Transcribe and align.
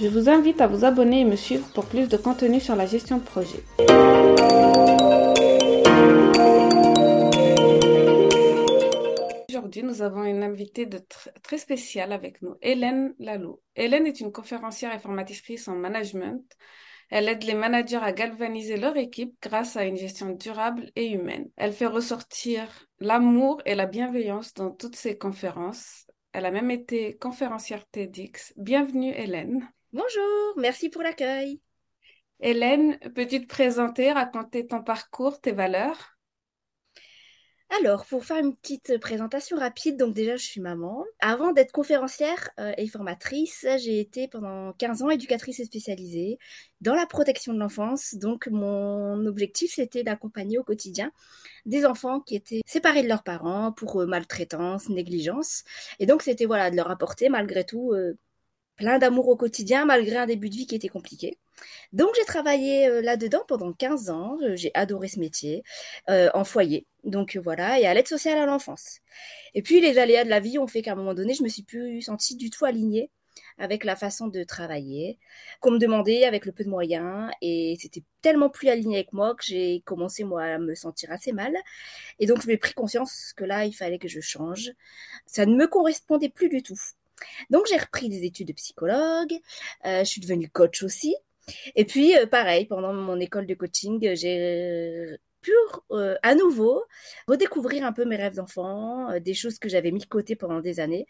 Je 0.00 0.08
vous 0.08 0.30
invite 0.30 0.62
à 0.62 0.66
vous 0.66 0.86
abonner 0.86 1.20
et 1.20 1.24
me 1.26 1.36
suivre 1.36 1.68
pour 1.74 1.84
plus 1.84 2.08
de 2.08 2.16
contenu 2.16 2.58
sur 2.58 2.74
la 2.74 2.86
gestion 2.86 3.18
de 3.18 3.22
projet. 3.22 3.62
Aujourd'hui, 9.50 9.82
nous 9.82 10.00
avons 10.00 10.24
une 10.24 10.42
invitée 10.42 10.86
de 10.86 11.00
très 11.42 11.58
spéciale 11.58 12.12
avec 12.12 12.40
nous, 12.40 12.54
Hélène 12.62 13.14
Lalou. 13.18 13.60
Hélène 13.76 14.06
est 14.06 14.20
une 14.20 14.32
conférencière 14.32 14.94
et 14.94 14.98
formatrice 14.98 15.68
en 15.68 15.74
management. 15.74 16.50
Elle 17.10 17.28
aide 17.28 17.44
les 17.44 17.52
managers 17.52 18.00
à 18.00 18.12
galvaniser 18.12 18.78
leur 18.78 18.96
équipe 18.96 19.34
grâce 19.42 19.76
à 19.76 19.84
une 19.84 19.98
gestion 19.98 20.30
durable 20.30 20.90
et 20.96 21.10
humaine. 21.10 21.50
Elle 21.58 21.74
fait 21.74 21.84
ressortir 21.84 22.86
l'amour 23.00 23.60
et 23.66 23.74
la 23.74 23.84
bienveillance 23.84 24.54
dans 24.54 24.70
toutes 24.70 24.96
ses 24.96 25.18
conférences. 25.18 26.06
Elle 26.32 26.46
a 26.46 26.50
même 26.50 26.70
été 26.70 27.18
conférencière 27.18 27.84
TEDx. 27.90 28.54
Bienvenue 28.56 29.12
Hélène. 29.14 29.68
Bonjour, 29.92 30.54
merci 30.56 30.88
pour 30.88 31.02
l'accueil. 31.02 31.60
Hélène, 32.38 32.96
peux-tu 33.12 33.40
te 33.40 33.48
présenter, 33.48 34.12
raconter 34.12 34.64
ton 34.64 34.84
parcours, 34.84 35.40
tes 35.40 35.50
valeurs? 35.50 36.16
Alors, 37.80 38.06
pour 38.06 38.24
faire 38.24 38.38
une 38.38 38.54
petite 38.54 38.98
présentation 39.00 39.56
rapide, 39.56 39.96
donc 39.96 40.14
déjà, 40.14 40.36
je 40.36 40.44
suis 40.44 40.60
maman. 40.60 41.04
Avant 41.18 41.52
d'être 41.52 41.72
conférencière 41.72 42.50
euh, 42.60 42.72
et 42.76 42.86
formatrice, 42.86 43.66
j'ai 43.78 43.98
été 43.98 44.28
pendant 44.28 44.72
15 44.74 45.02
ans 45.02 45.10
éducatrice 45.10 45.60
spécialisée 45.64 46.38
dans 46.80 46.94
la 46.94 47.06
protection 47.06 47.52
de 47.52 47.58
l'enfance. 47.58 48.14
Donc, 48.14 48.46
mon 48.46 49.26
objectif, 49.26 49.72
c'était 49.74 50.04
d'accompagner 50.04 50.58
au 50.58 50.64
quotidien 50.64 51.10
des 51.66 51.84
enfants 51.84 52.20
qui 52.20 52.36
étaient 52.36 52.60
séparés 52.64 53.02
de 53.02 53.08
leurs 53.08 53.24
parents 53.24 53.72
pour 53.72 54.00
euh, 54.00 54.06
maltraitance, 54.06 54.88
négligence. 54.88 55.64
Et 55.98 56.06
donc, 56.06 56.22
c'était 56.22 56.46
voilà 56.46 56.70
de 56.70 56.76
leur 56.76 56.90
apporter 56.92 57.28
malgré 57.28 57.64
tout 57.64 57.92
euh, 57.92 58.16
plein 58.80 58.98
d'amour 58.98 59.28
au 59.28 59.36
quotidien 59.36 59.84
malgré 59.84 60.16
un 60.16 60.26
début 60.26 60.48
de 60.48 60.54
vie 60.56 60.66
qui 60.66 60.74
était 60.74 60.88
compliqué. 60.88 61.38
Donc 61.92 62.08
j'ai 62.16 62.24
travaillé 62.24 62.88
euh, 62.88 63.02
là-dedans 63.02 63.44
pendant 63.46 63.74
15 63.74 64.08
ans, 64.08 64.38
euh, 64.42 64.56
j'ai 64.56 64.70
adoré 64.72 65.06
ce 65.06 65.20
métier, 65.20 65.62
euh, 66.08 66.30
en 66.32 66.44
foyer, 66.44 66.86
donc 67.04 67.36
voilà, 67.36 67.78
et 67.78 67.86
à 67.86 67.92
l'aide 67.92 68.08
sociale 68.08 68.38
à 68.38 68.46
l'enfance. 68.46 69.00
Et 69.54 69.60
puis 69.60 69.82
les 69.82 69.98
aléas 69.98 70.24
de 70.24 70.30
la 70.30 70.40
vie 70.40 70.58
ont 70.58 70.66
fait 70.66 70.80
qu'à 70.80 70.92
un 70.92 70.94
moment 70.94 71.12
donné, 71.12 71.34
je 71.34 71.42
me 71.42 71.48
suis 71.48 71.62
plus 71.62 72.00
sentie 72.00 72.36
du 72.36 72.48
tout 72.48 72.64
alignée 72.64 73.10
avec 73.58 73.84
la 73.84 73.96
façon 73.96 74.28
de 74.28 74.42
travailler, 74.44 75.18
qu'on 75.60 75.72
me 75.72 75.78
demandait 75.78 76.24
avec 76.24 76.46
le 76.46 76.52
peu 76.52 76.64
de 76.64 76.70
moyens, 76.70 77.30
et 77.42 77.76
c'était 77.78 78.02
tellement 78.22 78.48
plus 78.48 78.68
aligné 78.70 78.96
avec 78.96 79.12
moi 79.12 79.34
que 79.34 79.44
j'ai 79.44 79.82
commencé 79.84 80.24
moi 80.24 80.42
à 80.44 80.58
me 80.58 80.74
sentir 80.74 81.12
assez 81.12 81.32
mal. 81.32 81.54
Et 82.18 82.26
donc 82.26 82.40
je 82.42 82.46
m'ai 82.46 82.56
pris 82.56 82.72
conscience 82.72 83.34
que 83.36 83.44
là, 83.44 83.66
il 83.66 83.74
fallait 83.74 83.98
que 83.98 84.08
je 84.08 84.20
change. 84.20 84.72
Ça 85.26 85.44
ne 85.44 85.54
me 85.54 85.66
correspondait 85.66 86.30
plus 86.30 86.48
du 86.48 86.62
tout. 86.62 86.80
Donc 87.50 87.66
j'ai 87.68 87.76
repris 87.76 88.08
des 88.08 88.24
études 88.24 88.48
de 88.48 88.52
psychologue, 88.52 89.32
euh, 89.86 90.00
je 90.00 90.04
suis 90.04 90.20
devenue 90.20 90.48
coach 90.48 90.82
aussi. 90.82 91.16
Et 91.74 91.84
puis 91.84 92.16
euh, 92.16 92.26
pareil, 92.26 92.66
pendant 92.66 92.92
mon 92.92 93.18
école 93.18 93.46
de 93.46 93.54
coaching, 93.54 94.14
j'ai 94.14 95.18
pu 95.40 95.52
euh, 95.90 96.16
à 96.22 96.34
nouveau 96.34 96.84
redécouvrir 97.26 97.84
un 97.86 97.92
peu 97.92 98.04
mes 98.04 98.16
rêves 98.16 98.34
d'enfant, 98.34 99.18
des 99.20 99.32
choses 99.32 99.58
que 99.58 99.70
j'avais 99.70 99.90
mis 99.90 100.00
de 100.00 100.06
côté 100.06 100.36
pendant 100.36 100.60
des 100.60 100.80
années, 100.80 101.06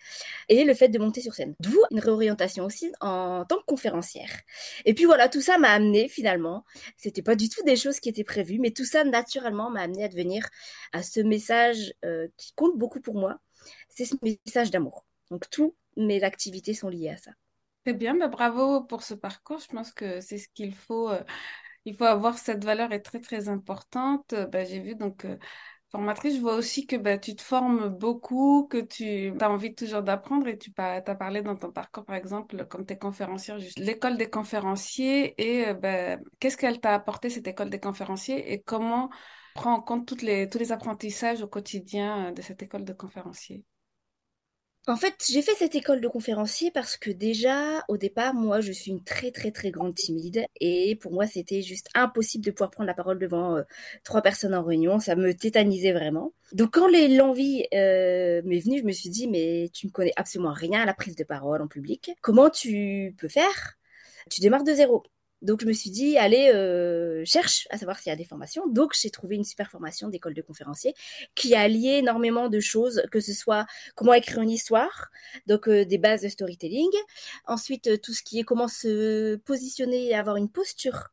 et 0.49 0.65
le 0.65 0.73
fait 0.73 0.89
de 0.89 0.99
monter 1.01 1.21
sur 1.21 1.35
scène. 1.35 1.55
D'où 1.59 1.77
une 1.91 1.99
réorientation 1.99 2.65
aussi 2.65 2.93
en 3.01 3.45
tant 3.45 3.57
que 3.59 3.65
conférencière. 3.65 4.31
Et 4.85 4.95
puis 4.95 5.05
voilà, 5.05 5.29
tout 5.29 5.41
ça 5.41 5.59
m'a 5.59 5.71
amené 5.71 6.09
finalement, 6.09 6.65
c'était 6.97 7.23
pas 7.23 7.35
du 7.35 7.49
tout 7.49 7.63
des 7.65 7.77
choses 7.77 7.99
qui 7.99 8.09
étaient 8.09 8.25
prévues, 8.25 8.61
mais 8.61 8.71
tout 8.71 8.85
ça 8.85 9.03
naturellement 9.05 9.69
m'a 9.69 9.83
amené 9.83 10.05
à 10.05 10.09
devenir 10.09 10.49
à 10.93 11.03
ce 11.03 11.21
message 11.21 11.93
qui 12.37 12.53
compte 12.55 12.79
beaucoup 12.79 13.01
pour 13.01 13.17
moi, 13.17 13.41
c'est 13.89 14.05
ce 14.05 14.15
message 14.23 14.71
d'amour. 14.71 15.05
Donc 15.31 15.49
tout 15.51 15.77
mes 15.97 16.23
activités 16.23 16.75
sont 16.75 16.89
liées 16.89 17.11
à 17.11 17.17
ça. 17.17 17.33
Très 17.85 17.95
bien, 17.95 18.15
bah, 18.15 18.29
bravo 18.29 18.83
pour 18.83 19.03
ce 19.03 19.15
parcours. 19.15 19.59
Je 19.59 19.69
pense 19.69 19.93
que 19.93 20.21
c'est 20.21 20.39
ce 20.39 20.49
qu'il 20.55 20.75
faut. 20.75 21.09
Euh, 21.11 21.23
il 21.85 21.95
faut 21.97 22.05
avoir 22.05 22.39
cette 22.39 22.65
valeur 22.65 22.93
est 22.93 23.01
très 23.01 23.21
très 23.21 23.49
importante. 23.49 24.35
Bah, 24.53 24.65
j'ai 24.65 24.81
vu 24.81 24.95
donc 24.95 25.25
euh, 25.25 25.37
formatrice, 25.91 26.37
je 26.37 26.41
vois 26.41 26.55
aussi 26.55 26.87
que 26.87 26.97
bah, 26.97 27.19
tu 27.19 27.35
te 27.35 27.43
formes 27.43 27.89
beaucoup, 27.89 28.67
que 28.69 28.79
tu 28.79 29.33
as 29.41 29.51
envie 29.51 29.75
toujours 29.75 30.03
d'apprendre 30.03 30.47
et 30.47 30.59
tu 30.59 30.73
as 30.77 31.01
parlé 31.03 31.43
dans 31.43 31.57
ton 31.57 31.73
parcours 31.73 32.05
par 32.05 32.17
exemple 32.17 32.67
comme 32.67 32.87
tes 32.87 32.99
conférencières, 32.99 33.59
l'école 33.77 34.17
des 34.17 34.31
conférenciers 34.31 35.35
et 35.41 35.69
euh, 35.69 35.75
bah, 35.75 36.17
qu'est-ce 36.39 36.57
qu'elle 36.57 36.81
t'a 36.81 36.95
apporté 36.95 37.31
cette 37.31 37.49
école 37.49 37.71
des 37.71 37.81
conférenciers 37.81 38.53
et 38.53 38.63
comment 38.63 39.11
prend 39.55 39.73
en 39.75 39.81
compte 39.81 40.07
toutes 40.07 40.23
les, 40.23 40.49
tous 40.49 40.59
les 40.59 40.71
apprentissages 40.73 41.43
au 41.43 41.49
quotidien 41.49 42.33
de 42.33 42.43
cette 42.43 42.63
école 42.63 42.85
de 42.85 42.93
conférenciers? 42.93 43.65
En 44.91 44.97
fait, 44.97 45.25
j'ai 45.31 45.41
fait 45.41 45.55
cette 45.55 45.77
école 45.77 46.01
de 46.01 46.09
conférencier 46.09 46.73
parce 46.73 46.97
que 46.97 47.13
déjà, 47.13 47.85
au 47.87 47.97
départ, 47.97 48.35
moi, 48.35 48.61
je 48.61 48.73
suis 48.73 48.91
une 48.91 49.05
très 49.05 49.31
très 49.31 49.53
très 49.53 49.71
grande 49.71 49.95
timide 49.95 50.47
et 50.61 50.97
pour 50.97 51.13
moi, 51.13 51.29
c'était 51.29 51.63
juste 51.63 51.89
impossible 51.95 52.45
de 52.45 52.51
pouvoir 52.51 52.73
prendre 52.73 52.89
la 52.89 52.95
parole 52.95 53.21
devant 53.21 53.57
euh, 53.57 53.63
trois 54.03 54.21
personnes 54.21 54.53
en 54.53 54.65
réunion. 54.65 54.99
Ça 54.99 55.15
me 55.15 55.33
tétanisait 55.33 55.93
vraiment. 55.93 56.33
Donc, 56.53 56.73
quand 56.73 56.89
l'envie 56.89 57.69
euh, 57.73 58.43
m'est 58.45 58.59
venue, 58.59 58.81
je 58.81 58.85
me 58.85 58.91
suis 58.91 59.11
dit, 59.11 59.29
mais 59.29 59.71
tu 59.73 59.87
ne 59.87 59.93
connais 59.93 60.13
absolument 60.17 60.53
rien 60.53 60.81
à 60.81 60.87
la 60.87 60.95
prise 60.95 61.15
de 61.15 61.23
parole 61.23 61.63
en 61.63 61.69
public. 61.69 62.11
Comment 62.21 62.51
tu 62.51 63.15
peux 63.17 63.29
faire? 63.29 63.79
Tu 64.29 64.41
démarres 64.41 64.65
de 64.65 64.75
zéro. 64.75 65.05
Donc 65.43 65.63
je 65.63 65.67
me 65.67 65.73
suis 65.73 65.91
dit, 65.91 66.19
allez, 66.19 66.51
euh, 66.55 67.25
cherche 67.25 67.67
à 67.71 67.79
savoir 67.79 67.99
s'il 67.99 68.11
y 68.11 68.13
a 68.13 68.17
des 68.17 68.25
formations. 68.25 68.67
Donc 68.69 68.93
j'ai 69.01 69.11
trouvé 69.11 69.37
une 69.37 69.45
super 69.45 69.71
formation 69.71 70.09
d'école 70.09 70.35
de 70.35 70.43
conférencier 70.43 70.95
qui 71.35 71.55
a 71.55 71.67
lié 71.69 71.99
énormément 71.99 72.49
de 72.49 72.61
choses, 72.61 73.03
que 73.11 73.21
ce 73.21 73.33
soit 73.33 73.67
comment 73.95 74.13
écrire 74.15 74.41
une 74.41 74.51
histoire, 74.51 75.11
donc 75.47 75.69
euh, 75.69 75.85
des 75.85 75.99
bases 75.99 76.23
de 76.23 76.29
storytelling. 76.29 76.91
Ensuite, 77.47 77.87
euh, 77.89 77.97
tout 77.97 78.13
ce 78.13 78.23
qui 78.23 78.41
est 78.41 78.45
comment 78.45 78.69
se 78.69 79.37
positionner 79.37 80.09
et 80.09 80.15
avoir 80.15 80.37
une 80.37 80.51
posture 80.51 81.09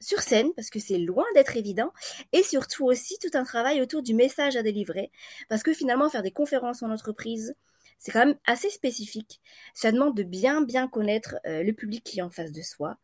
sur 0.00 0.20
scène, 0.20 0.52
parce 0.54 0.68
que 0.68 0.80
c'est 0.80 0.98
loin 0.98 1.24
d'être 1.34 1.56
évident, 1.56 1.92
et 2.32 2.42
surtout 2.42 2.86
aussi 2.86 3.16
tout 3.20 3.30
un 3.34 3.44
travail 3.44 3.80
autour 3.80 4.02
du 4.02 4.14
message 4.14 4.56
à 4.56 4.62
délivrer, 4.62 5.12
parce 5.48 5.62
que 5.62 5.72
finalement 5.72 6.10
faire 6.10 6.22
des 6.22 6.32
conférences 6.32 6.82
en 6.82 6.90
entreprise, 6.90 7.54
c'est 8.02 8.10
quand 8.10 8.26
même 8.26 8.38
assez 8.46 8.68
spécifique. 8.68 9.40
Ça 9.74 9.92
demande 9.92 10.16
de 10.16 10.24
bien 10.24 10.60
bien 10.62 10.88
connaître 10.88 11.36
euh, 11.46 11.62
le 11.62 11.72
public 11.72 12.02
qui 12.02 12.18
est 12.18 12.22
en 12.22 12.30
face 12.30 12.50
de 12.50 12.60
soi. 12.60 12.96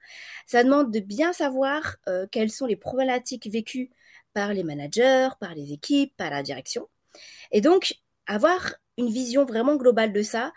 Ça 0.45 0.65
demande 0.65 0.91
de 0.93 0.99
bien 0.99 1.33
savoir 1.33 1.97
euh, 2.09 2.27
quelles 2.33 2.51
sont 2.51 2.67
les 2.67 2.75
problématiques 2.75 3.49
vécues 3.49 3.91
par 4.35 4.53
les 4.53 4.65
managers, 4.65 5.29
par 5.39 5.55
les 5.55 5.73
équipes, 5.73 6.17
par 6.17 6.31
la 6.31 6.43
direction. 6.43 6.89
Et 7.53 7.61
donc 7.61 7.95
avoir 8.27 8.75
une 8.97 9.09
vision 9.09 9.45
vraiment 9.45 9.77
globale 9.77 10.13
de 10.13 10.23
ça 10.23 10.53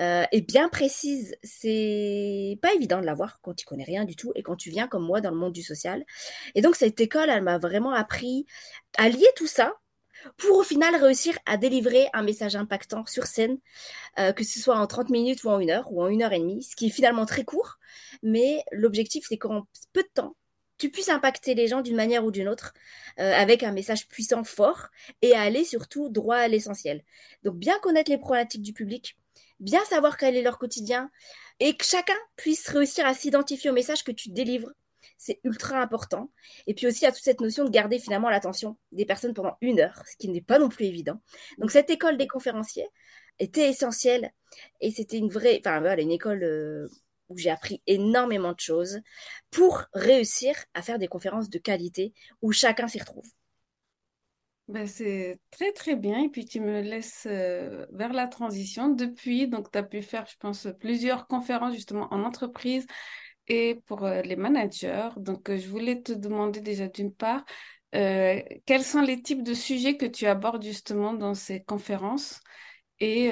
euh, 0.00 0.24
et 0.30 0.42
bien 0.42 0.68
précise, 0.68 1.34
c'est 1.42 2.58
pas 2.60 2.74
évident 2.74 3.00
de 3.00 3.06
l'avoir 3.06 3.40
quand 3.40 3.54
tu 3.54 3.64
connais 3.64 3.84
rien 3.84 4.04
du 4.04 4.14
tout 4.14 4.30
et 4.34 4.42
quand 4.42 4.56
tu 4.56 4.68
viens 4.68 4.88
comme 4.88 5.06
moi 5.06 5.22
dans 5.22 5.30
le 5.30 5.38
monde 5.38 5.54
du 5.54 5.62
social. 5.62 6.04
Et 6.54 6.60
donc 6.60 6.76
cette 6.76 7.00
école, 7.00 7.30
elle 7.30 7.42
m'a 7.42 7.56
vraiment 7.56 7.92
appris 7.92 8.44
à 8.98 9.08
lier 9.08 9.28
tout 9.36 9.46
ça 9.46 9.72
pour 10.36 10.58
au 10.58 10.62
final 10.62 10.94
réussir 10.96 11.38
à 11.46 11.56
délivrer 11.56 12.08
un 12.12 12.22
message 12.22 12.56
impactant 12.56 13.04
sur 13.06 13.26
scène, 13.26 13.58
euh, 14.18 14.32
que 14.32 14.44
ce 14.44 14.60
soit 14.60 14.78
en 14.78 14.86
30 14.86 15.10
minutes 15.10 15.44
ou 15.44 15.50
en 15.50 15.60
une 15.60 15.70
heure 15.70 15.92
ou 15.92 16.02
en 16.02 16.08
une 16.08 16.22
heure 16.22 16.32
et 16.32 16.38
demie, 16.38 16.62
ce 16.62 16.76
qui 16.76 16.86
est 16.86 16.90
finalement 16.90 17.26
très 17.26 17.44
court, 17.44 17.78
mais 18.22 18.62
l'objectif 18.72 19.26
c'est 19.28 19.38
qu'en 19.38 19.66
peu 19.92 20.02
de 20.02 20.08
temps, 20.14 20.36
tu 20.78 20.90
puisses 20.90 21.08
impacter 21.08 21.54
les 21.54 21.68
gens 21.68 21.80
d'une 21.80 21.96
manière 21.96 22.24
ou 22.24 22.30
d'une 22.30 22.48
autre 22.48 22.74
euh, 23.18 23.32
avec 23.34 23.62
un 23.62 23.72
message 23.72 24.08
puissant, 24.08 24.44
fort, 24.44 24.88
et 25.22 25.32
aller 25.32 25.64
surtout 25.64 26.08
droit 26.08 26.36
à 26.36 26.48
l'essentiel. 26.48 27.02
Donc 27.44 27.56
bien 27.56 27.78
connaître 27.80 28.10
les 28.10 28.18
problématiques 28.18 28.62
du 28.62 28.72
public, 28.72 29.16
bien 29.60 29.84
savoir 29.86 30.16
quel 30.16 30.36
est 30.36 30.42
leur 30.42 30.58
quotidien, 30.58 31.10
et 31.60 31.76
que 31.76 31.84
chacun 31.84 32.16
puisse 32.36 32.68
réussir 32.68 33.06
à 33.06 33.14
s'identifier 33.14 33.70
au 33.70 33.72
message 33.72 34.04
que 34.04 34.12
tu 34.12 34.30
délivres 34.30 34.70
c'est 35.18 35.40
ultra 35.44 35.80
important. 35.80 36.30
Et 36.66 36.74
puis 36.74 36.86
aussi, 36.86 37.00
il 37.00 37.04
y 37.04 37.08
a 37.08 37.12
toute 37.12 37.22
cette 37.22 37.40
notion 37.40 37.64
de 37.64 37.70
garder 37.70 37.98
finalement 37.98 38.28
l'attention 38.28 38.76
des 38.92 39.04
personnes 39.04 39.34
pendant 39.34 39.56
une 39.60 39.80
heure, 39.80 40.02
ce 40.06 40.16
qui 40.16 40.28
n'est 40.28 40.42
pas 40.42 40.58
non 40.58 40.68
plus 40.68 40.86
évident. 40.86 41.20
Donc, 41.58 41.70
cette 41.70 41.90
école 41.90 42.16
des 42.16 42.26
conférenciers 42.26 42.88
était 43.38 43.68
essentielle 43.68 44.32
et 44.80 44.90
c'était 44.90 45.18
une 45.18 45.28
vraie, 45.28 45.58
enfin 45.60 45.80
voilà, 45.80 46.02
une 46.02 46.12
école 46.12 46.42
euh, 46.42 46.88
où 47.28 47.36
j'ai 47.36 47.50
appris 47.50 47.82
énormément 47.86 48.52
de 48.52 48.60
choses 48.60 49.00
pour 49.50 49.84
réussir 49.92 50.56
à 50.74 50.82
faire 50.82 50.98
des 50.98 51.08
conférences 51.08 51.50
de 51.50 51.58
qualité 51.58 52.12
où 52.42 52.52
chacun 52.52 52.88
s'y 52.88 52.98
retrouve. 52.98 53.26
Ben, 54.68 54.88
c'est 54.88 55.38
très 55.52 55.72
très 55.72 55.94
bien. 55.94 56.24
Et 56.24 56.28
puis 56.28 56.44
tu 56.44 56.60
me 56.60 56.80
laisses 56.80 57.26
euh, 57.30 57.86
vers 57.92 58.12
la 58.12 58.26
transition. 58.26 58.88
Depuis, 58.88 59.46
donc 59.46 59.70
tu 59.70 59.78
as 59.78 59.84
pu 59.84 60.02
faire, 60.02 60.26
je 60.26 60.36
pense, 60.38 60.66
plusieurs 60.80 61.28
conférences 61.28 61.74
justement 61.74 62.12
en 62.12 62.24
entreprise 62.24 62.84
et 63.48 63.76
pour 63.86 64.04
euh, 64.04 64.22
les 64.22 64.36
managers. 64.36 65.08
Donc 65.16 65.50
euh, 65.50 65.58
je 65.58 65.68
voulais 65.68 66.02
te 66.02 66.12
demander 66.12 66.60
déjà 66.60 66.88
d'une 66.88 67.12
part, 67.12 67.44
quels 67.92 68.82
sont 68.84 69.00
les 69.00 69.22
types 69.22 69.42
de 69.42 69.54
sujets 69.54 69.96
que 69.96 70.04
tu 70.04 70.26
abordes 70.26 70.62
justement 70.62 71.14
dans 71.14 71.32
ces 71.34 71.62
conférences? 71.62 72.40
Et, 73.00 73.30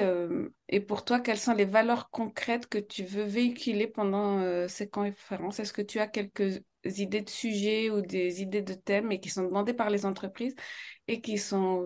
et 0.69 0.79
pour 0.79 1.05
toi, 1.05 1.19
quelles 1.19 1.37
sont 1.37 1.53
les 1.53 1.65
valeurs 1.65 2.09
concrètes 2.09 2.67
que 2.67 2.79
tu 2.79 3.03
veux 3.03 3.23
véhiculer 3.23 3.85
pendant 3.85 4.67
ces 4.67 4.89
conférences? 4.89 5.59
Est-ce 5.59 5.73
que 5.73 5.83
tu 5.83 5.99
as 5.99 6.07
quelques 6.07 6.61
idées 6.83 7.21
de 7.21 7.29
sujets 7.29 7.91
ou 7.91 8.01
des 8.01 8.41
idées 8.41 8.63
de 8.63 8.73
thèmes 8.73 9.11
et 9.11 9.19
qui 9.19 9.29
sont 9.29 9.43
demandés 9.43 9.75
par 9.75 9.91
les 9.91 10.07
entreprises 10.07 10.55
et 11.07 11.21
qui 11.21 11.37
sont 11.37 11.85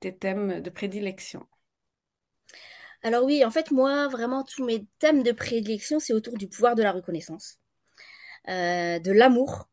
tes 0.00 0.16
thèmes 0.16 0.62
de 0.62 0.70
prédilection? 0.70 1.46
Alors 3.02 3.24
oui, 3.24 3.44
en 3.44 3.50
fait, 3.50 3.70
moi, 3.70 4.08
vraiment, 4.08 4.42
tous 4.44 4.64
mes 4.64 4.86
thèmes 4.98 5.22
de 5.22 5.32
prédilection, 5.32 6.00
c'est 6.00 6.12
autour 6.12 6.36
du 6.36 6.48
pouvoir 6.48 6.74
de 6.74 6.82
la 6.82 6.92
reconnaissance, 6.92 7.58
euh, 8.48 8.98
de 8.98 9.12
l'amour, 9.12 9.68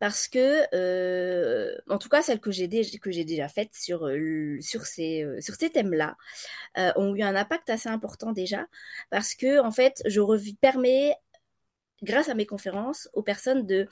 parce 0.00 0.28
que, 0.28 0.64
euh, 0.74 1.76
en 1.88 1.98
tout 1.98 2.08
cas, 2.08 2.22
celles 2.22 2.40
que 2.40 2.52
j'ai 2.52 2.68
déjà, 2.68 3.48
faites 3.48 3.74
sur, 3.74 4.06
euh, 4.06 4.58
ces, 4.60 5.70
thèmes-là, 5.72 6.16
ont 6.96 7.14
eu 7.14 7.22
un 7.22 7.36
impact 7.36 7.70
assez 7.70 7.88
important 7.88 8.32
déjà, 8.32 8.66
parce 9.10 9.34
que, 9.34 9.60
en 9.60 9.72
fait, 9.72 10.02
je 10.06 10.20
permets 10.60 11.14
grâce 12.02 12.28
à 12.28 12.34
mes 12.34 12.46
conférences, 12.46 13.08
aux 13.14 13.22
personnes 13.22 13.66
de 13.66 13.88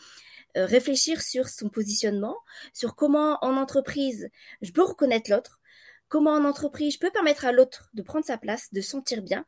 réfléchir 0.55 1.21
sur 1.23 1.49
son 1.49 1.69
positionnement, 1.69 2.37
sur 2.73 2.97
comment 2.97 3.39
en 3.43 3.57
entreprise 3.57 4.31
je 4.63 4.73
peux 4.73 4.85
reconnaître 4.85 5.31
l'autre, 5.31 5.61
comment 6.09 6.33
en 6.33 6.45
entreprise 6.45 6.95
je 6.95 6.99
peux 6.99 7.11
permettre 7.11 7.45
à 7.45 7.53
l'autre 7.53 7.91
de 7.95 8.03
prendre 8.03 8.25
sa 8.25 8.39
place, 8.39 8.73
de 8.73 8.81
sentir 8.81 9.23
bien 9.23 9.45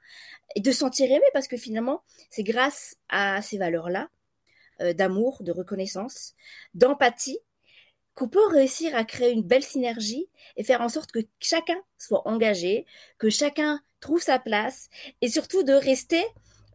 et 0.55 0.61
de 0.61 0.73
sentir 0.73 1.11
aimé 1.11 1.25
parce 1.33 1.49
que 1.49 1.57
finalement 1.57 2.03
c'est 2.31 2.43
grâce 2.43 2.97
à 3.09 3.43
ces 3.43 3.59
valeurs-là 3.59 4.09
euh, 4.81 4.93
d'amour, 4.93 5.43
de 5.43 5.53
reconnaissance, 5.53 6.35
d'empathie 6.75 7.39
qu'on 8.15 8.29
peut 8.29 8.47
réussir 8.49 8.97
à 8.97 9.05
créer 9.05 9.33
une 9.33 9.45
belle 9.45 9.63
synergie 9.63 10.29
et 10.57 10.65
faire 10.65 10.81
en 10.81 10.89
sorte 10.89 11.13
que 11.13 11.21
chacun 11.39 11.81
soit 11.99 12.27
engagé, 12.27 12.85
que 13.19 13.31
chacun 13.31 13.81
trouve 14.01 14.21
sa 14.21 14.39
place 14.39 14.89
et 15.21 15.29
surtout 15.29 15.63
de 15.63 15.73
rester 15.73 16.25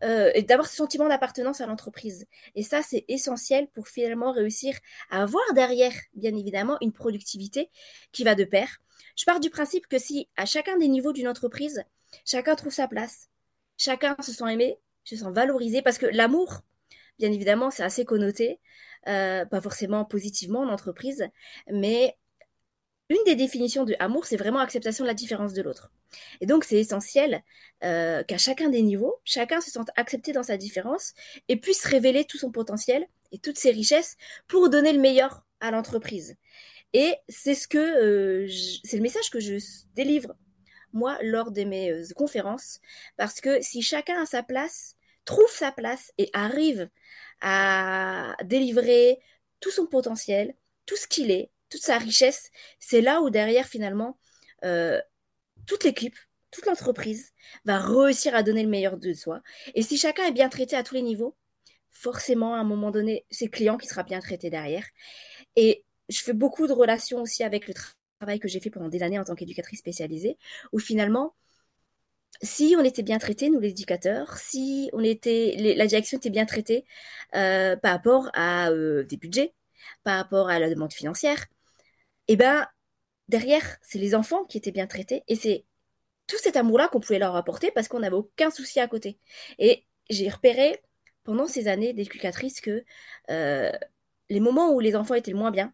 euh, 0.04 0.32
et 0.34 0.44
d'avoir 0.44 0.68
ce 0.68 0.76
sentiment 0.76 1.08
d'appartenance 1.08 1.62
à 1.62 1.66
l'entreprise. 1.66 2.26
Et 2.56 2.64
ça, 2.64 2.82
c'est 2.82 3.06
essentiel 3.08 3.68
pour 3.68 3.88
finalement 3.88 4.32
réussir 4.32 4.78
à 5.10 5.24
avoir 5.24 5.44
derrière, 5.54 5.94
bien 6.14 6.36
évidemment, 6.36 6.78
une 6.82 6.92
productivité 6.92 7.70
qui 8.12 8.24
va 8.24 8.36
de 8.36 8.44
pair. 8.44 8.80
Je 9.16 9.26
pars 9.26 9.40
du 9.40 9.50
principe 9.50 9.88
que 9.88 9.98
si 9.98 10.28
à 10.36 10.46
chacun 10.46 10.78
des 10.78 10.88
niveaux 10.88 11.14
d'une 11.14 11.28
entreprise, 11.28 11.84
chacun 12.26 12.56
trouve 12.56 12.74
sa 12.74 12.88
place, 12.88 13.30
chacun 13.78 14.16
se 14.22 14.32
sent 14.32 14.52
aimé, 14.52 14.78
se 15.04 15.16
sent 15.16 15.32
valorisé, 15.32 15.82
parce 15.82 15.98
que 15.98 16.06
l'amour, 16.06 16.62
bien 17.20 17.32
évidemment, 17.32 17.72
c'est 17.72 17.84
assez 17.84 18.06
connoté, 18.06 18.60
euh, 19.08 19.46
pas 19.46 19.62
forcément 19.62 20.06
positivement 20.06 20.62
en 20.62 20.70
entreprise, 20.70 21.28
mais 21.72 22.18
une 23.14 23.24
des 23.26 23.36
définitions 23.36 23.86
de 23.86 23.96
amour, 24.00 24.26
c'est 24.26 24.38
vraiment 24.38 24.60
acceptation 24.60 25.04
de 25.04 25.08
la 25.08 25.14
différence 25.14 25.54
de 25.54 25.62
l'autre. 25.62 25.92
Et 26.42 26.46
donc, 26.46 26.64
c'est 26.64 26.78
essentiel 26.78 27.44
euh, 27.84 28.24
qu'à 28.24 28.38
chacun 28.38 28.70
des 28.70 28.82
niveaux, 28.82 29.20
chacun 29.24 29.62
se 29.62 29.72
sente 29.72 29.90
accepté 29.96 30.34
dans 30.34 30.44
sa 30.44 30.58
différence 30.58 31.14
et 31.48 31.56
puisse 31.58 31.86
révéler 31.86 32.26
tout 32.26 32.38
son 32.38 32.52
potentiel 32.52 33.08
et 33.32 33.40
toutes 33.40 33.58
ses 33.58 33.72
richesses 33.72 34.18
pour 34.48 34.70
donner 34.70 34.94
le 34.94 35.00
meilleur 35.00 35.46
à 35.60 35.72
l'entreprise. 35.72 36.36
Et 36.94 37.16
c'est 37.28 37.56
ce 37.56 37.68
que 37.68 37.78
euh, 37.78 38.48
c'est 38.84 38.98
le 38.98 39.04
message 39.04 39.30
que 39.30 39.40
je 39.40 39.58
délivre 39.96 40.36
moi 40.92 41.18
lors 41.24 41.52
de 41.52 41.64
mes 41.64 41.92
euh, 41.92 42.04
conférences 42.16 42.80
parce 43.18 43.42
que 43.42 43.62
si 43.62 43.82
chacun 43.82 44.22
a 44.22 44.26
sa 44.26 44.44
place, 44.44 44.96
trouve 45.26 45.50
sa 45.50 45.72
place 45.72 46.12
et 46.18 46.30
arrive 46.34 46.90
à 47.42 48.36
délivrer 48.44 49.20
tout 49.60 49.72
son 49.72 49.88
potentiel, 49.88 50.54
tout 50.86 50.96
ce 50.96 51.08
qu'il 51.08 51.32
est, 51.32 51.50
toute 51.74 51.82
sa 51.82 51.98
richesse, 51.98 52.52
c'est 52.80 53.02
là 53.02 53.22
où 53.22 53.32
derrière 53.32 53.66
finalement 53.66 54.20
euh, 54.64 55.02
toute 55.66 55.84
l'équipe, 55.84 56.16
toute 56.52 56.68
l'entreprise 56.68 57.32
va 57.66 57.80
réussir 57.80 58.36
à 58.36 58.44
donner 58.44 58.62
le 58.62 58.70
meilleur 58.70 58.98
de 58.98 59.12
soi. 59.14 59.42
Et 59.74 59.82
si 59.82 59.98
chacun 59.98 60.28
est 60.28 60.32
bien 60.32 60.50
traité 60.50 60.76
à 60.76 60.84
tous 60.84 60.94
les 60.94 61.02
niveaux, 61.02 61.36
forcément 61.90 62.54
à 62.54 62.60
un 62.60 62.64
moment 62.64 62.92
donné, 62.92 63.26
c'est 63.32 63.46
le 63.46 63.50
client 63.50 63.78
qui 63.78 63.88
sera 63.88 64.04
bien 64.04 64.20
traité 64.20 64.52
derrière. 64.52 64.86
Et 65.56 65.84
je 66.10 66.22
fais 66.22 66.34
beaucoup 66.34 66.68
de 66.68 66.74
relations 66.74 67.22
aussi 67.22 67.44
avec 67.44 67.68
le 67.68 67.74
travail 68.20 68.40
que 68.40 68.48
j'ai 68.48 68.60
fait 68.60 68.70
pendant 68.70 68.90
des 68.90 69.02
années 69.02 69.18
en 69.18 69.24
tant 69.24 69.34
qu'éducatrice 69.34 69.80
spécialisée, 69.80 70.38
où 70.74 70.80
finalement, 70.80 71.34
si 72.44 72.76
on 72.78 72.84
était 72.84 73.02
bien 73.02 73.18
traité, 73.18 73.50
nous 73.50 73.60
les 73.60 73.70
éducateurs, 73.70 74.38
si 74.38 74.92
on 74.94 75.04
était, 75.04 75.74
la 75.76 75.88
direction 75.88 76.20
était 76.20 76.30
bien 76.30 76.46
traitée 76.46 76.86
euh, 77.36 77.76
par 77.78 77.94
rapport 77.94 78.30
à 78.36 78.70
euh, 78.70 79.04
des 79.06 79.18
budgets, 79.18 79.56
par 80.04 80.18
rapport 80.18 80.50
à 80.50 80.60
la 80.60 80.70
demande 80.70 80.94
financière, 80.94 81.48
eh 82.28 82.36
ben 82.36 82.68
derrière, 83.28 83.78
c'est 83.82 84.00
les 84.00 84.16
enfants 84.16 84.46
qui 84.46 84.58
étaient 84.58 84.72
bien 84.72 84.88
traités 84.88 85.24
et 85.28 85.36
c'est 85.36 85.66
tout 86.28 86.38
cet 86.38 86.56
amour-là 86.56 86.88
qu'on 86.88 87.00
pouvait 87.00 87.20
leur 87.20 87.36
apporter 87.36 87.72
parce 87.72 87.88
qu'on 87.88 88.00
n'avait 88.00 88.16
aucun 88.16 88.52
souci 88.52 88.80
à 88.80 88.88
côté. 88.88 89.20
Et 89.60 89.86
j'ai 90.10 90.30
repéré 90.30 90.82
pendant 91.24 91.48
ces 91.48 91.68
années 91.68 91.94
d'éducatrice 91.94 92.62
que 92.62 92.84
euh, 93.30 93.72
les 94.30 94.40
moments 94.40 94.72
où 94.74 94.80
les 94.80 94.96
enfants 94.96 95.16
étaient 95.16 95.32
le 95.32 95.38
moins 95.38 95.52
bien, 95.52 95.74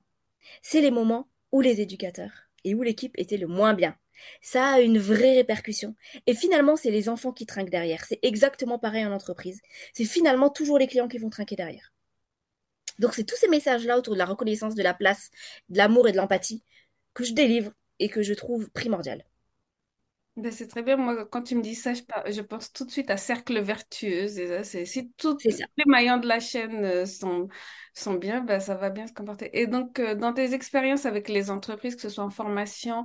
c'est 0.61 0.81
les 0.81 0.91
moments 0.91 1.29
où 1.51 1.61
les 1.61 1.81
éducateurs 1.81 2.49
et 2.63 2.75
où 2.75 2.81
l'équipe 2.83 3.13
était 3.17 3.37
le 3.37 3.47
moins 3.47 3.73
bien. 3.73 3.95
Ça 4.41 4.73
a 4.73 4.79
une 4.81 4.99
vraie 4.99 5.35
répercussion. 5.35 5.95
Et 6.27 6.33
finalement, 6.35 6.75
c'est 6.75 6.91
les 6.91 7.09
enfants 7.09 7.31
qui 7.31 7.45
trinquent 7.45 7.69
derrière. 7.69 8.03
C'est 8.05 8.19
exactement 8.21 8.77
pareil 8.77 9.05
en 9.05 9.13
entreprise. 9.13 9.61
C'est 9.93 10.05
finalement 10.05 10.49
toujours 10.49 10.77
les 10.77 10.87
clients 10.87 11.07
qui 11.07 11.17
vont 11.19 11.29
trinquer 11.29 11.55
derrière. 11.55 11.93
Donc 12.99 13.13
c'est 13.13 13.23
tous 13.23 13.37
ces 13.37 13.47
messages-là 13.47 13.97
autour 13.97 14.13
de 14.13 14.19
la 14.19 14.25
reconnaissance 14.25 14.75
de 14.75 14.83
la 14.83 14.93
place, 14.93 15.31
de 15.69 15.77
l'amour 15.77 16.07
et 16.07 16.11
de 16.11 16.17
l'empathie 16.17 16.63
que 17.13 17.23
je 17.23 17.33
délivre 17.33 17.71
et 17.99 18.09
que 18.09 18.21
je 18.21 18.33
trouve 18.33 18.69
primordial. 18.69 19.23
Ben 20.35 20.51
c'est 20.53 20.67
très 20.67 20.83
bien. 20.83 20.95
Moi, 20.95 21.25
quand 21.25 21.41
tu 21.43 21.55
me 21.55 21.61
dis 21.61 21.75
ça, 21.75 21.93
je, 21.93 22.41
pense 22.41 22.71
tout 22.71 22.85
de 22.85 22.91
suite 22.91 23.09
à 23.09 23.17
cercle 23.17 23.59
vertueux. 23.59 24.27
C'est 24.63 24.85
si 24.85 25.11
tous 25.17 25.37
les 25.43 25.85
maillons 25.85 26.17
de 26.17 26.27
la 26.27 26.39
chaîne 26.39 26.85
euh, 26.85 27.05
sont, 27.05 27.49
sont 27.93 28.13
bien, 28.13 28.41
ben 28.41 28.59
ça 28.61 28.75
va 28.75 28.89
bien 28.89 29.05
se 29.05 29.11
comporter. 29.13 29.49
Et 29.59 29.67
donc, 29.67 29.99
euh, 29.99 30.15
dans 30.15 30.33
tes 30.33 30.53
expériences 30.53 31.05
avec 31.05 31.27
les 31.27 31.51
entreprises, 31.51 31.95
que 31.95 32.01
ce 32.01 32.09
soit 32.09 32.23
en 32.23 32.29
formation 32.29 33.03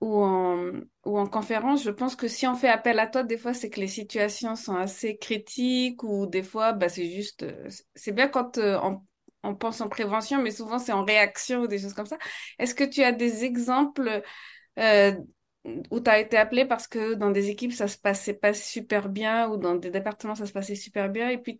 ou 0.00 0.22
en, 0.22 0.72
ou 1.04 1.18
en 1.18 1.26
conférence, 1.26 1.82
je 1.82 1.90
pense 1.90 2.14
que 2.14 2.28
si 2.28 2.46
on 2.46 2.54
fait 2.54 2.68
appel 2.68 3.00
à 3.00 3.08
toi, 3.08 3.24
des 3.24 3.38
fois, 3.38 3.52
c'est 3.52 3.68
que 3.70 3.80
les 3.80 3.88
situations 3.88 4.54
sont 4.54 4.76
assez 4.76 5.16
critiques 5.16 6.04
ou 6.04 6.26
des 6.26 6.42
fois, 6.44 6.72
ben, 6.72 6.88
c'est 6.88 7.10
juste... 7.10 7.42
Euh, 7.42 7.68
c'est 7.96 8.12
bien 8.12 8.28
quand 8.28 8.58
on 8.58 9.02
on 9.42 9.54
pense 9.54 9.80
en 9.80 9.88
prévention, 9.88 10.42
mais 10.42 10.50
souvent 10.50 10.78
c'est 10.78 10.92
en 10.92 11.04
réaction 11.04 11.60
ou 11.62 11.66
des 11.66 11.78
choses 11.78 11.94
comme 11.94 12.06
ça. 12.06 12.18
Est-ce 12.58 12.74
que 12.74 12.84
tu 12.84 13.02
as 13.02 13.12
des 13.12 13.44
exemples 13.44 14.22
euh, 14.78 15.12
où 15.90 16.00
tu 16.00 16.10
as 16.10 16.18
été 16.20 16.36
appelé 16.36 16.64
parce 16.64 16.88
que 16.88 17.14
dans 17.14 17.30
des 17.30 17.50
équipes 17.50 17.72
ça 17.72 17.88
se 17.88 17.98
passait 17.98 18.34
pas 18.34 18.54
super 18.54 19.08
bien 19.08 19.48
ou 19.48 19.56
dans 19.56 19.74
des 19.74 19.90
départements 19.90 20.34
ça 20.34 20.46
se 20.46 20.52
passait 20.52 20.74
super 20.74 21.10
bien 21.10 21.28
et 21.28 21.38
puis 21.38 21.58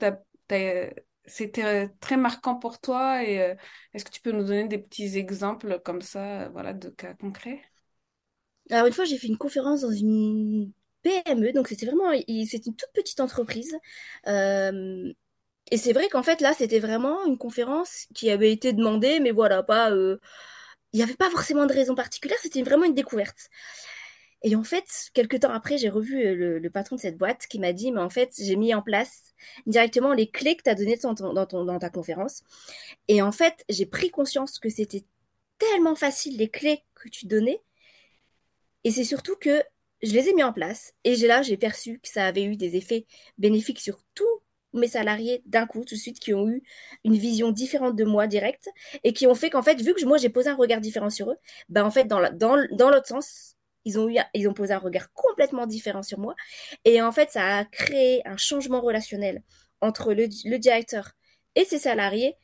c'était 1.26 1.88
très 2.00 2.16
marquant 2.16 2.56
pour 2.56 2.80
toi 2.80 3.22
et 3.22 3.40
euh, 3.40 3.54
est-ce 3.92 4.04
que 4.04 4.10
tu 4.10 4.20
peux 4.20 4.32
nous 4.32 4.44
donner 4.44 4.68
des 4.68 4.78
petits 4.78 5.16
exemples 5.18 5.80
comme 5.84 6.00
ça 6.02 6.49
voilà 6.50 6.72
de 6.72 6.88
cas 6.88 7.14
concrets? 7.14 7.62
Alors 8.70 8.87
une 8.87 8.92
fois 8.92 9.04
j'ai 9.04 9.18
fait 9.18 9.26
une 9.28 9.38
conférence 9.38 9.82
dans 9.82 9.90
une 9.90 10.72
PME 11.02 11.52
donc 11.52 11.68
c'était 11.68 11.87
vraiment 11.87 12.10
c'est 12.26 12.66
une 12.66 12.75
toute 12.75 12.92
petite 12.94 13.20
entreprise 13.20 13.76
euh, 14.26 15.12
et 15.71 15.77
c'est 15.77 15.93
vrai 15.93 16.09
qu'en 16.09 16.23
fait, 16.23 16.41
là, 16.41 16.53
c'était 16.57 16.81
vraiment 16.81 17.25
une 17.27 17.39
conférence 17.39 18.07
qui 18.15 18.31
avait 18.31 18.53
été 18.53 18.73
demandée, 18.73 19.21
mais 19.21 19.31
voilà, 19.31 19.62
pas. 19.62 19.91
Euh, 19.93 20.19
il 20.93 20.97
n'y 20.99 21.03
avait 21.05 21.15
pas 21.15 21.31
forcément 21.31 21.67
de 21.67 21.73
raison 21.73 21.95
particulière, 21.95 22.39
c'était 22.43 22.62
vraiment 22.62 22.85
une 22.85 22.95
découverte. 22.95 23.49
Et 24.43 24.57
en 24.57 24.65
fait, 24.65 24.87
quelques 25.15 25.41
temps 25.41 25.53
après, 25.53 25.79
j'ai 25.79 25.91
revu 25.91 26.25
euh, 26.25 26.59
le, 26.59 26.71
patron 26.71 26.97
de 26.97 27.00
cette 27.00 27.19
boîte 27.19 27.47
qui 27.47 27.59
m'a 27.61 27.73
dit, 27.73 27.93
mais 27.93 28.00
en 28.00 28.11
fait, 28.11 28.33
j'ai 28.39 28.57
mis 28.57 28.75
en 28.75 28.83
place 28.83 29.35
directement 29.67 30.15
les 30.15 30.31
clés 30.31 30.57
que 30.57 30.62
tu 30.62 30.71
as 30.71 30.75
données 30.75 30.99
dans, 31.03 31.15
dans 31.15 31.79
ta 31.79 31.91
conférence. 31.91 32.43
Et 33.09 33.23
en 33.23 33.33
fait, 33.33 33.65
j'ai 33.69 33.87
pris 33.87 34.11
conscience 34.11 34.59
que 34.59 34.71
c'était 34.71 35.05
tellement 35.59 35.95
facile 35.95 36.39
les 36.39 36.49
clés 36.49 36.85
que 36.95 37.09
tu 37.09 37.27
donnais. 37.27 37.62
Et 38.85 38.91
c'est 38.91 39.05
surtout 39.05 39.37
que 39.37 39.62
je 40.03 40.12
les 40.12 40.29
ai 40.29 40.35
mis 40.35 40.43
en 40.43 40.53
place. 40.53 40.95
Et 41.05 41.17
là, 41.17 41.43
j'ai 41.43 41.57
perçu 41.59 42.00
que 42.00 42.09
ça 42.09 42.27
avait 42.27 42.45
eu 42.45 42.57
des 42.57 42.77
effets 42.77 43.07
bénéfiques 43.39 43.81
sur 43.81 44.03
tout 44.15 44.43
mes 44.73 44.89
salariés 44.89 45.43
d'un 45.47 45.67
coup, 45.67 45.85
tout 45.85 45.95
de 45.95 46.00
suite, 46.00 46.21
qui 46.21 46.35
ont 46.35 46.49
eu 46.49 46.62
une 47.05 47.17
vision 47.17 47.50
différente 47.50 47.97
de 47.97 48.05
moi 48.05 48.27
directe 48.27 48.69
et 49.05 49.12
qui 49.12 49.27
ont 49.27 49.35
fait 49.35 49.50
qu'en 49.50 49.62
fait, 49.62 49.81
vu 49.81 49.95
que 49.95 50.05
moi 50.05 50.19
j'ai 50.19 50.29
posé 50.29 50.49
un 50.50 50.57
regard 50.57 50.81
différent 50.81 51.11
sur 51.11 51.31
eux, 51.31 51.37
ben 51.69 51.85
en 51.85 51.91
fait, 51.91 52.05
dans, 52.05 52.21
l'autre 52.21 53.07
sens, 53.07 53.57
ils 53.85 53.99
ont, 53.99 54.55
posé 54.55 54.75
un 54.75 54.79
regard 54.79 55.12
complètement 55.12 55.67
différent 55.67 56.03
sur 56.03 56.19
moi. 56.19 56.35
Et 56.85 57.03
en 57.03 57.12
fait, 57.12 57.31
ça 57.31 57.59
a 57.59 57.65
créé 57.65 58.23
un 58.27 58.37
changement 58.37 58.81
relationnel 58.81 59.43
entre 59.81 60.12
le 60.12 60.59
directeur 60.59 61.12
et 61.55 61.65
ses 61.65 61.79
salariés. 61.79 62.37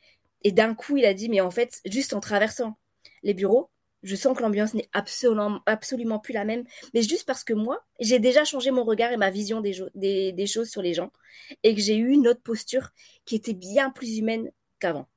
Et 0.43 0.51
d'un 0.51 0.73
coup, 0.75 0.97
il 0.97 1.05
a 1.05 1.13
dit, 1.13 1.29
mais 1.29 1.41
en 1.41 1.51
fait, 1.51 1.79
juste 1.85 2.13
en 2.13 2.19
traversant 2.19 2.77
les 3.23 3.33
bureaux, 3.33 3.69
je 4.07 4.15
sens 4.15 4.35
que 4.35 4.41
l'ambiance 4.41 4.73
n'est 4.73 4.89
absolument, 4.93 6.19
plus 6.19 6.33
la 6.33 6.45
même, 6.45 6.63
mais 6.93 7.01
juste 7.01 7.25
parce 7.25 7.43
que 7.43 7.53
moi, 7.53 7.85
j'ai 7.99 8.19
déjà 8.19 8.45
changé 8.45 8.71
mon 8.71 8.83
regard 8.83 9.11
et 9.11 9.17
ma 9.17 9.29
vision 9.29 9.61
des 9.61 10.47
choses 10.47 10.69
sur 10.69 10.81
les 10.81 10.93
gens, 10.93 11.11
et 11.63 11.75
que 11.75 11.81
j'ai 11.81 11.97
eu 11.97 12.09
une 12.09 12.27
autre 12.27 12.41
posture 12.41 12.89
qui 13.25 13.35
était 13.35 13.53
bien 13.53 13.89
plus 13.91 14.17
humaine 14.17 14.51
qu'avant. 14.79 15.07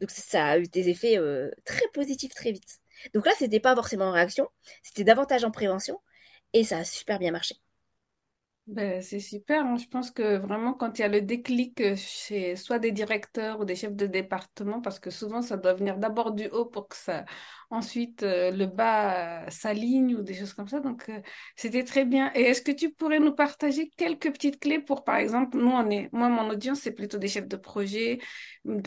Donc 0.00 0.10
ça 0.10 0.44
a 0.46 0.58
eu 0.58 0.68
des 0.68 0.88
effets 0.90 1.18
euh, 1.18 1.50
très 1.64 1.88
positifs 1.94 2.34
très 2.34 2.52
vite. 2.52 2.80
Donc 3.14 3.26
là, 3.26 3.32
c'était 3.38 3.60
pas 3.60 3.74
forcément 3.74 4.06
en 4.06 4.12
réaction, 4.12 4.48
c'était 4.82 5.04
davantage 5.04 5.44
en 5.44 5.50
prévention, 5.50 6.00
et 6.52 6.64
ça 6.64 6.78
a 6.78 6.84
super 6.84 7.18
bien 7.18 7.30
marché. 7.32 7.56
Ben, 8.66 9.00
c'est 9.00 9.20
super. 9.20 9.64
Hein. 9.64 9.76
Je 9.76 9.86
pense 9.86 10.10
que 10.10 10.38
vraiment, 10.38 10.74
quand 10.74 10.98
il 10.98 11.02
y 11.02 11.04
a 11.04 11.08
le 11.08 11.20
déclic 11.22 11.80
euh, 11.80 11.94
chez 11.94 12.56
soit 12.56 12.80
des 12.80 12.90
directeurs 12.90 13.60
ou 13.60 13.64
des 13.64 13.76
chefs 13.76 13.94
de 13.94 14.06
département, 14.08 14.80
parce 14.80 14.98
que 14.98 15.08
souvent, 15.10 15.40
ça 15.40 15.56
doit 15.56 15.74
venir 15.74 15.98
d'abord 15.98 16.32
du 16.32 16.48
haut 16.48 16.64
pour 16.66 16.88
que 16.88 16.96
ça, 16.96 17.24
ensuite, 17.70 18.24
euh, 18.24 18.50
le 18.50 18.66
bas 18.66 19.48
s'aligne 19.50 20.16
ou 20.16 20.22
des 20.22 20.34
choses 20.34 20.52
comme 20.52 20.66
ça. 20.66 20.80
Donc, 20.80 21.08
euh, 21.10 21.20
c'était 21.54 21.84
très 21.84 22.04
bien. 22.04 22.32
Et 22.34 22.40
est-ce 22.42 22.60
que 22.60 22.72
tu 22.72 22.90
pourrais 22.92 23.20
nous 23.20 23.32
partager 23.36 23.88
quelques 23.96 24.32
petites 24.32 24.58
clés 24.58 24.80
pour, 24.80 25.04
par 25.04 25.14
exemple, 25.16 25.56
nous, 25.58 25.70
on 25.70 25.88
est, 25.88 26.08
moi, 26.12 26.28
mon 26.28 26.48
audience, 26.50 26.80
c'est 26.80 26.90
plutôt 26.92 27.18
des 27.18 27.28
chefs 27.28 27.46
de 27.46 27.56
projet, 27.56 28.18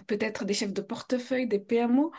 peut-être 0.08 0.44
des 0.46 0.54
chefs 0.54 0.74
de 0.74 0.82
portefeuille, 0.82 1.48
des 1.48 1.60
PMO. 1.60 2.12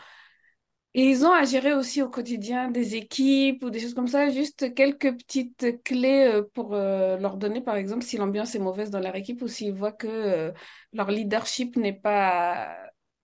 Et 0.93 1.05
ils 1.09 1.25
ont 1.25 1.31
à 1.31 1.45
gérer 1.45 1.73
aussi 1.73 2.01
au 2.01 2.09
quotidien 2.09 2.69
des 2.69 2.95
équipes 2.95 3.63
ou 3.63 3.69
des 3.69 3.79
choses 3.79 3.93
comme 3.93 4.07
ça, 4.09 4.29
juste 4.29 4.73
quelques 4.73 5.15
petites 5.17 5.81
clés 5.83 6.27
euh, 6.33 6.43
pour 6.53 6.73
euh, 6.73 7.17
leur 7.17 7.37
donner, 7.37 7.61
par 7.61 7.75
exemple, 7.77 8.03
si 8.03 8.17
l'ambiance 8.17 8.55
est 8.55 8.59
mauvaise 8.59 8.89
dans 8.89 8.99
leur 8.99 9.15
équipe 9.15 9.41
ou 9.41 9.47
s'ils 9.47 9.73
voient 9.73 9.93
que 9.93 10.07
euh, 10.07 10.51
leur 10.91 11.09
leadership 11.09 11.77
n'est 11.77 11.93
pas, 11.93 12.75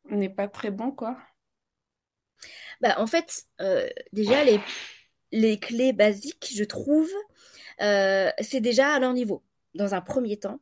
n'est 0.09 0.29
pas 0.29 0.47
très 0.47 0.71
bon, 0.71 0.91
quoi. 0.91 1.17
Bah, 2.81 2.95
en 2.99 3.07
fait, 3.07 3.43
déjà, 4.13 4.43
les, 4.43 4.59
les 5.31 5.59
clés 5.59 5.93
basiques, 5.93 6.51
je 6.55 6.63
trouve, 6.63 7.09
c'est 7.79 8.61
déjà 8.61 8.93
à 8.93 8.99
leur 8.99 9.13
niveau. 9.13 9.43
Dans 9.73 9.93
un 9.93 10.01
premier 10.01 10.37
temps, 10.37 10.59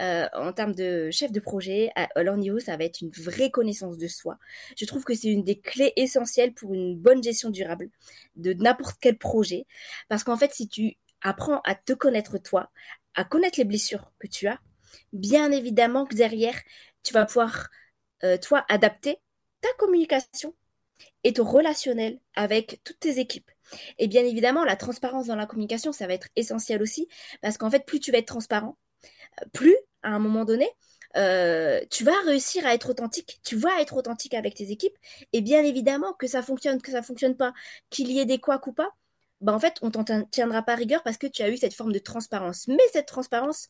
euh, 0.00 0.26
en 0.34 0.52
termes 0.52 0.74
de 0.74 1.10
chef 1.10 1.32
de 1.32 1.40
projet, 1.40 1.90
à, 1.94 2.22
leur 2.22 2.36
niveau, 2.36 2.58
ça 2.58 2.76
va 2.76 2.84
être 2.84 3.00
une 3.00 3.10
vraie 3.10 3.50
connaissance 3.50 3.98
de 3.98 4.08
soi. 4.08 4.38
Je 4.76 4.84
trouve 4.84 5.04
que 5.04 5.14
c'est 5.14 5.28
une 5.28 5.44
des 5.44 5.60
clés 5.60 5.92
essentielles 5.96 6.54
pour 6.54 6.74
une 6.74 6.96
bonne 6.96 7.22
gestion 7.22 7.50
durable 7.50 7.90
de 8.36 8.52
n'importe 8.54 8.96
quel 9.00 9.18
projet. 9.18 9.66
Parce 10.08 10.24
qu'en 10.24 10.36
fait, 10.36 10.52
si 10.54 10.68
tu 10.68 10.96
apprends 11.20 11.60
à 11.64 11.74
te 11.74 11.92
connaître 11.92 12.38
toi, 12.38 12.70
à 13.14 13.24
connaître 13.24 13.58
les 13.58 13.64
blessures 13.64 14.12
que 14.18 14.26
tu 14.26 14.46
as, 14.48 14.58
bien 15.12 15.52
évidemment 15.52 16.06
que 16.06 16.14
derrière, 16.14 16.58
tu 17.02 17.12
vas 17.12 17.26
pouvoir, 17.26 17.68
euh, 18.24 18.38
toi, 18.38 18.64
adapter 18.68 19.18
ta 19.60 19.68
communication 19.78 20.54
et 21.24 21.32
ton 21.34 21.44
relationnel 21.44 22.18
avec 22.34 22.80
toutes 22.84 23.00
tes 23.00 23.18
équipes. 23.18 23.50
Et 23.98 24.08
bien 24.08 24.24
évidemment, 24.24 24.64
la 24.64 24.76
transparence 24.76 25.26
dans 25.26 25.36
la 25.36 25.46
communication, 25.46 25.92
ça 25.92 26.06
va 26.06 26.14
être 26.14 26.28
essentiel 26.36 26.82
aussi, 26.82 27.08
parce 27.40 27.58
qu'en 27.58 27.70
fait, 27.70 27.84
plus 27.84 28.00
tu 28.00 28.12
vas 28.12 28.18
être 28.18 28.26
transparent, 28.26 28.76
plus, 29.52 29.76
à 30.02 30.10
un 30.10 30.18
moment 30.18 30.44
donné, 30.44 30.68
euh, 31.16 31.80
tu 31.90 32.04
vas 32.04 32.18
réussir 32.24 32.66
à 32.66 32.74
être 32.74 32.90
authentique, 32.90 33.40
tu 33.44 33.56
vas 33.56 33.80
être 33.80 33.96
authentique 33.96 34.34
avec 34.34 34.54
tes 34.54 34.70
équipes, 34.70 34.96
et 35.32 35.40
bien 35.40 35.62
évidemment 35.62 36.12
que 36.14 36.26
ça 36.26 36.42
fonctionne, 36.42 36.80
que 36.80 36.90
ça 36.90 37.02
fonctionne 37.02 37.36
pas, 37.36 37.52
qu'il 37.90 38.10
y 38.10 38.18
ait 38.18 38.24
des 38.24 38.38
couacs 38.38 38.66
ou 38.66 38.72
pas, 38.72 38.90
bah 39.42 39.52
en 39.52 39.58
fait, 39.58 39.78
on 39.82 39.90
t'en 39.90 40.04
tiendra 40.04 40.62
pas 40.62 40.76
rigueur 40.76 41.02
parce 41.02 41.18
que 41.18 41.26
tu 41.26 41.42
as 41.42 41.50
eu 41.50 41.56
cette 41.56 41.74
forme 41.74 41.92
de 41.92 41.98
transparence. 41.98 42.68
Mais 42.68 42.82
cette 42.92 43.06
transparence, 43.06 43.68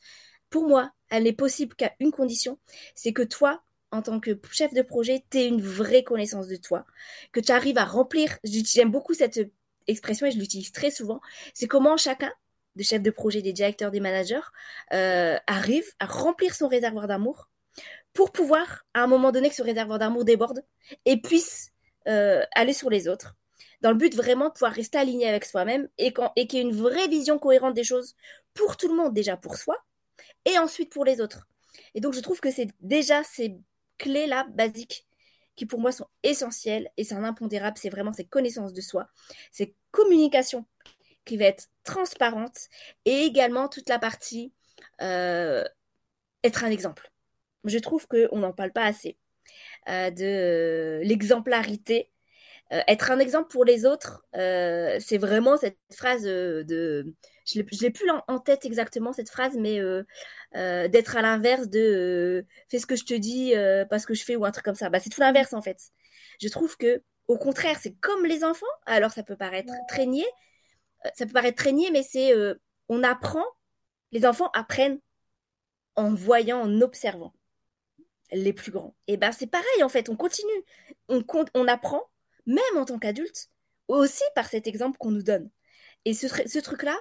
pour 0.50 0.68
moi, 0.68 0.92
elle 1.08 1.22
n'est 1.24 1.32
possible 1.32 1.74
qu'à 1.74 1.92
une 1.98 2.12
condition, 2.12 2.58
c'est 2.94 3.14
que 3.14 3.22
toi, 3.22 3.62
en 3.90 4.02
tant 4.02 4.20
que 4.20 4.38
chef 4.50 4.74
de 4.74 4.82
projet, 4.82 5.24
tu 5.30 5.38
aies 5.38 5.48
une 5.48 5.62
vraie 5.62 6.04
connaissance 6.04 6.46
de 6.46 6.56
toi, 6.56 6.84
que 7.32 7.40
tu 7.40 7.52
arrives 7.52 7.78
à 7.78 7.86
remplir, 7.86 8.38
j'aime 8.44 8.90
beaucoup 8.90 9.14
cette 9.14 9.40
expression 9.86 10.26
et 10.26 10.30
je 10.30 10.38
l'utilise 10.38 10.72
très 10.72 10.90
souvent, 10.90 11.20
c'est 11.54 11.66
comment 11.66 11.96
chacun 11.96 12.32
des 12.76 12.84
chefs 12.84 13.02
de 13.02 13.10
projet, 13.10 13.42
des 13.42 13.52
directeurs, 13.52 13.90
des 13.90 14.00
managers, 14.00 14.40
euh, 14.92 15.36
arrive 15.46 15.84
à 15.98 16.06
remplir 16.06 16.54
son 16.54 16.68
réservoir 16.68 17.06
d'amour 17.06 17.48
pour 18.12 18.32
pouvoir, 18.32 18.84
à 18.94 19.02
un 19.02 19.06
moment 19.06 19.32
donné, 19.32 19.48
que 19.48 19.54
ce 19.54 19.62
réservoir 19.62 19.98
d'amour 19.98 20.24
déborde 20.24 20.64
et 21.04 21.20
puisse 21.20 21.70
euh, 22.08 22.44
aller 22.54 22.72
sur 22.72 22.90
les 22.90 23.08
autres, 23.08 23.36
dans 23.80 23.90
le 23.90 23.96
but 23.96 24.14
vraiment 24.14 24.48
de 24.48 24.52
pouvoir 24.52 24.72
rester 24.72 24.98
aligné 24.98 25.28
avec 25.28 25.44
soi-même 25.44 25.88
et, 25.98 26.12
et 26.36 26.46
qu'il 26.46 26.58
y 26.58 26.62
ait 26.62 26.64
une 26.64 26.76
vraie 26.76 27.08
vision 27.08 27.38
cohérente 27.38 27.74
des 27.74 27.84
choses 27.84 28.14
pour 28.54 28.76
tout 28.76 28.88
le 28.88 28.94
monde, 28.94 29.14
déjà 29.14 29.36
pour 29.36 29.56
soi, 29.56 29.76
et 30.44 30.58
ensuite 30.58 30.92
pour 30.92 31.04
les 31.04 31.20
autres. 31.20 31.48
Et 31.94 32.00
donc, 32.00 32.12
je 32.14 32.20
trouve 32.20 32.40
que 32.40 32.50
c'est 32.50 32.68
déjà 32.80 33.22
ces 33.24 33.56
clés-là, 33.98 34.46
basiques, 34.50 35.06
qui 35.56 35.66
pour 35.66 35.80
moi 35.80 35.92
sont 35.92 36.06
essentielles, 36.22 36.90
et 36.96 37.04
c'est 37.04 37.14
un 37.14 37.24
impondérable, 37.24 37.76
c'est 37.78 37.90
vraiment 37.90 38.12
ces 38.12 38.24
connaissances 38.24 38.72
de 38.72 38.80
soi, 38.80 39.08
ces 39.50 39.74
communications 39.90 40.66
qui 41.24 41.36
va 41.36 41.46
être 41.46 41.66
transparente 41.84 42.68
et 43.04 43.22
également 43.22 43.68
toute 43.68 43.88
la 43.88 43.98
partie 43.98 44.52
euh, 45.00 45.64
être 46.44 46.64
un 46.64 46.70
exemple. 46.70 47.10
Je 47.64 47.78
trouve 47.78 48.06
qu'on 48.08 48.38
n'en 48.38 48.52
parle 48.52 48.72
pas 48.72 48.84
assez 48.84 49.16
euh, 49.88 50.10
de 50.10 51.00
l'exemplarité. 51.04 52.10
Euh, 52.72 52.80
être 52.88 53.10
un 53.10 53.18
exemple 53.18 53.50
pour 53.50 53.64
les 53.64 53.84
autres, 53.84 54.24
c'est 54.32 55.18
vraiment 55.18 55.56
cette 55.56 55.78
phrase 55.92 56.22
de... 56.24 57.14
Je 57.44 57.58
ne 57.58 57.80
l'ai 57.80 57.90
plus 57.90 58.08
en 58.28 58.38
tête 58.38 58.64
exactement 58.64 59.12
cette 59.12 59.30
phrase, 59.30 59.56
mais 59.56 59.80
d'être 60.54 61.16
à 61.16 61.22
l'inverse 61.22 61.68
de 61.68 62.46
fais 62.70 62.78
ce 62.78 62.86
que 62.86 62.96
je 62.96 63.04
te 63.04 63.14
dis 63.14 63.52
parce 63.90 64.06
que 64.06 64.14
je 64.14 64.24
fais 64.24 64.36
ou 64.36 64.44
un 64.44 64.52
truc 64.52 64.64
comme 64.64 64.74
ça. 64.74 64.90
Bah, 64.90 65.00
c'est 65.00 65.10
tout 65.10 65.20
l'inverse 65.20 65.52
en 65.52 65.62
fait. 65.62 65.78
Je 66.40 66.48
trouve 66.48 66.76
que 66.76 67.02
au 67.28 67.38
contraire, 67.38 67.78
c'est 67.80 67.94
comme 67.94 68.26
les 68.26 68.44
enfants. 68.44 68.66
Alors 68.86 69.12
ça 69.12 69.22
peut 69.22 69.36
paraître 69.36 69.72
euh, 69.72 69.86
ça 71.14 71.26
peut 71.26 71.32
paraître 71.32 71.56
traîner, 71.56 71.90
mais 71.90 72.02
c'est 72.02 72.34
euh, 72.34 72.54
on 72.88 73.02
apprend, 73.02 73.44
les 74.12 74.26
enfants 74.26 74.50
apprennent 74.54 75.00
en 75.96 76.14
voyant, 76.14 76.60
en 76.60 76.80
observant 76.80 77.34
les 78.32 78.52
plus 78.52 78.72
grands. 78.72 78.94
Et 79.06 79.16
ben 79.16 79.32
c'est 79.32 79.46
pareil 79.46 79.82
en 79.82 79.88
fait, 79.88 80.08
on 80.08 80.16
continue, 80.16 80.64
on, 81.08 81.24
on 81.54 81.68
apprend, 81.68 82.02
même 82.46 82.76
en 82.76 82.84
tant 82.84 82.98
qu'adulte, 82.98 83.48
aussi 83.88 84.22
par 84.34 84.48
cet 84.48 84.66
exemple 84.66 84.98
qu'on 84.98 85.10
nous 85.10 85.22
donne. 85.22 85.50
Et 86.04 86.14
ce, 86.14 86.58
truc-là, 86.58 86.98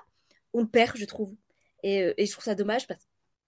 on 0.53 0.61
le 0.61 0.67
perd, 0.67 0.97
je 0.97 1.05
trouve. 1.05 1.35
Et, 1.83 2.03
euh, 2.03 2.13
je 2.17 2.31
trouve 2.31 2.43
ça 2.43 2.55
dommage 2.55 2.85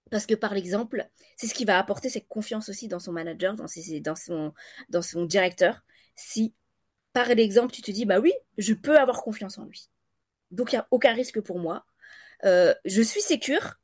parce, 0.10 0.26
que 0.26 0.34
par 0.34 0.54
l'exemple, 0.54 1.08
c'est 1.38 1.48
ce 1.48 1.54
qui 1.54 1.66
va 1.66 1.78
apporter 1.78 2.10
cette 2.10 2.28
confiance 2.28 2.70
aussi 2.70 2.88
dans 2.88 3.00
son 3.00 3.12
manager, 3.12 3.56
dans, 3.56 3.68
son, 4.16 4.54
dans 4.90 5.02
son 5.02 5.26
directeur. 5.26 5.84
Si 6.16 6.54
par 7.14 7.28
l'exemple, 7.28 7.72
tu 7.72 7.82
te 7.82 7.92
dis, 7.92 8.06
bah 8.06 8.20
oui, 8.20 8.34
je 8.58 8.74
peux 8.74 8.98
avoir 8.98 9.22
confiance 9.22 9.58
en 9.60 9.66
lui. 9.66 9.90
Donc, 10.54 10.72
il 10.72 10.76
n'y 10.76 10.80
a 10.80 10.88
aucun 10.92 11.14
risque 11.14 11.42
pour 11.42 11.60
moi. 11.60 11.86
Euh, 12.46 12.74
je 12.86 13.02
suis 13.02 13.22
sécure. 13.22 13.76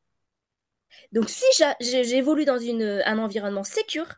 Donc, 1.11 1.29
si 1.29 1.45
j'évolue 1.79 2.45
dans 2.45 2.59
un 2.59 3.17
environnement 3.17 3.63
sécure, 3.63 4.15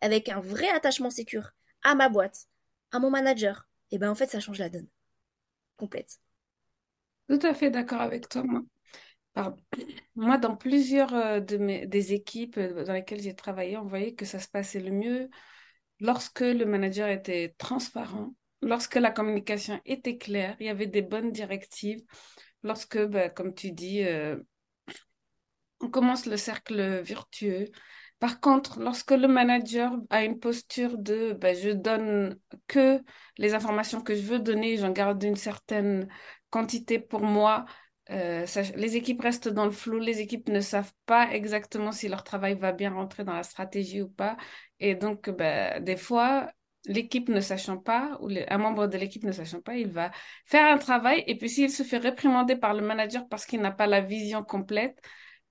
avec 0.00 0.28
un 0.28 0.40
vrai 0.40 0.68
attachement 0.70 1.10
sécure 1.10 1.50
à 1.82 1.94
ma 1.94 2.08
boîte, 2.08 2.46
à 2.92 2.98
mon 2.98 3.10
manager, 3.10 3.68
et 3.90 3.96
eh 3.96 3.98
ben 3.98 4.10
en 4.10 4.14
fait, 4.14 4.30
ça 4.30 4.40
change 4.40 4.58
la 4.58 4.68
donne. 4.68 4.86
Complète. 5.76 6.18
Tout 7.28 7.40
à 7.42 7.54
fait 7.54 7.70
d'accord 7.70 8.00
avec 8.00 8.28
toi, 8.28 8.44
moi. 8.44 8.62
Moi, 10.14 10.38
dans 10.38 10.56
plusieurs 10.56 11.14
euh, 11.14 11.40
des 11.40 12.12
équipes 12.12 12.58
euh, 12.58 12.84
dans 12.84 12.92
lesquelles 12.92 13.22
j'ai 13.22 13.34
travaillé, 13.34 13.76
on 13.76 13.86
voyait 13.86 14.14
que 14.14 14.24
ça 14.24 14.38
se 14.38 14.48
passait 14.48 14.80
le 14.80 14.90
mieux 14.90 15.30
lorsque 16.00 16.40
le 16.40 16.64
manager 16.64 17.08
était 17.08 17.54
transparent, 17.58 18.34
lorsque 18.62 18.96
la 18.96 19.10
communication 19.10 19.80
était 19.84 20.18
claire, 20.18 20.56
il 20.60 20.66
y 20.66 20.68
avait 20.70 20.86
des 20.86 21.02
bonnes 21.02 21.32
directives, 21.32 22.02
lorsque, 22.62 22.98
ben, 22.98 23.30
comme 23.30 23.54
tu 23.54 23.72
dis, 23.72 24.04
euh, 24.04 24.36
on 25.80 25.88
commence 25.88 26.26
le 26.26 26.36
cercle 26.36 27.00
vertueux. 27.02 27.66
Par 28.18 28.40
contre, 28.40 28.80
lorsque 28.80 29.12
le 29.12 29.28
manager 29.28 29.92
a 30.10 30.24
une 30.24 30.38
posture 30.38 30.98
de 30.98 31.32
ben, 31.32 31.56
je 31.56 31.70
donne 31.70 32.38
que 32.66 33.00
les 33.38 33.54
informations 33.54 34.02
que 34.02 34.14
je 34.14 34.20
veux 34.22 34.38
donner, 34.38 34.76
j'en 34.76 34.90
garde 34.92 35.22
une 35.22 35.36
certaine 35.36 36.06
quantité 36.50 36.98
pour 36.98 37.22
moi, 37.22 37.64
euh, 38.10 38.44
les 38.76 38.96
équipes 38.96 39.22
restent 39.22 39.48
dans 39.48 39.64
le 39.64 39.70
flou, 39.70 39.98
les 39.98 40.20
équipes 40.20 40.48
ne 40.48 40.60
savent 40.60 40.92
pas 41.06 41.32
exactement 41.32 41.92
si 41.92 42.08
leur 42.08 42.24
travail 42.24 42.58
va 42.58 42.72
bien 42.72 42.92
rentrer 42.92 43.24
dans 43.24 43.34
la 43.34 43.42
stratégie 43.44 44.02
ou 44.02 44.08
pas. 44.08 44.36
Et 44.80 44.94
donc, 44.94 45.30
ben, 45.30 45.82
des 45.82 45.96
fois, 45.96 46.50
l'équipe 46.86 47.28
ne 47.28 47.40
sachant 47.40 47.76
pas, 47.78 48.18
ou 48.20 48.30
un 48.48 48.58
membre 48.58 48.86
de 48.86 48.96
l'équipe 48.98 49.24
ne 49.24 49.32
sachant 49.32 49.60
pas, 49.60 49.76
il 49.76 49.88
va 49.88 50.10
faire 50.46 50.66
un 50.70 50.78
travail 50.78 51.24
et 51.26 51.36
puis 51.36 51.48
s'il 51.48 51.70
se 51.70 51.82
fait 51.82 51.98
réprimander 51.98 52.56
par 52.56 52.74
le 52.74 52.82
manager 52.82 53.28
parce 53.28 53.46
qu'il 53.46 53.60
n'a 53.60 53.70
pas 53.70 53.86
la 53.86 54.00
vision 54.00 54.42
complète, 54.44 54.98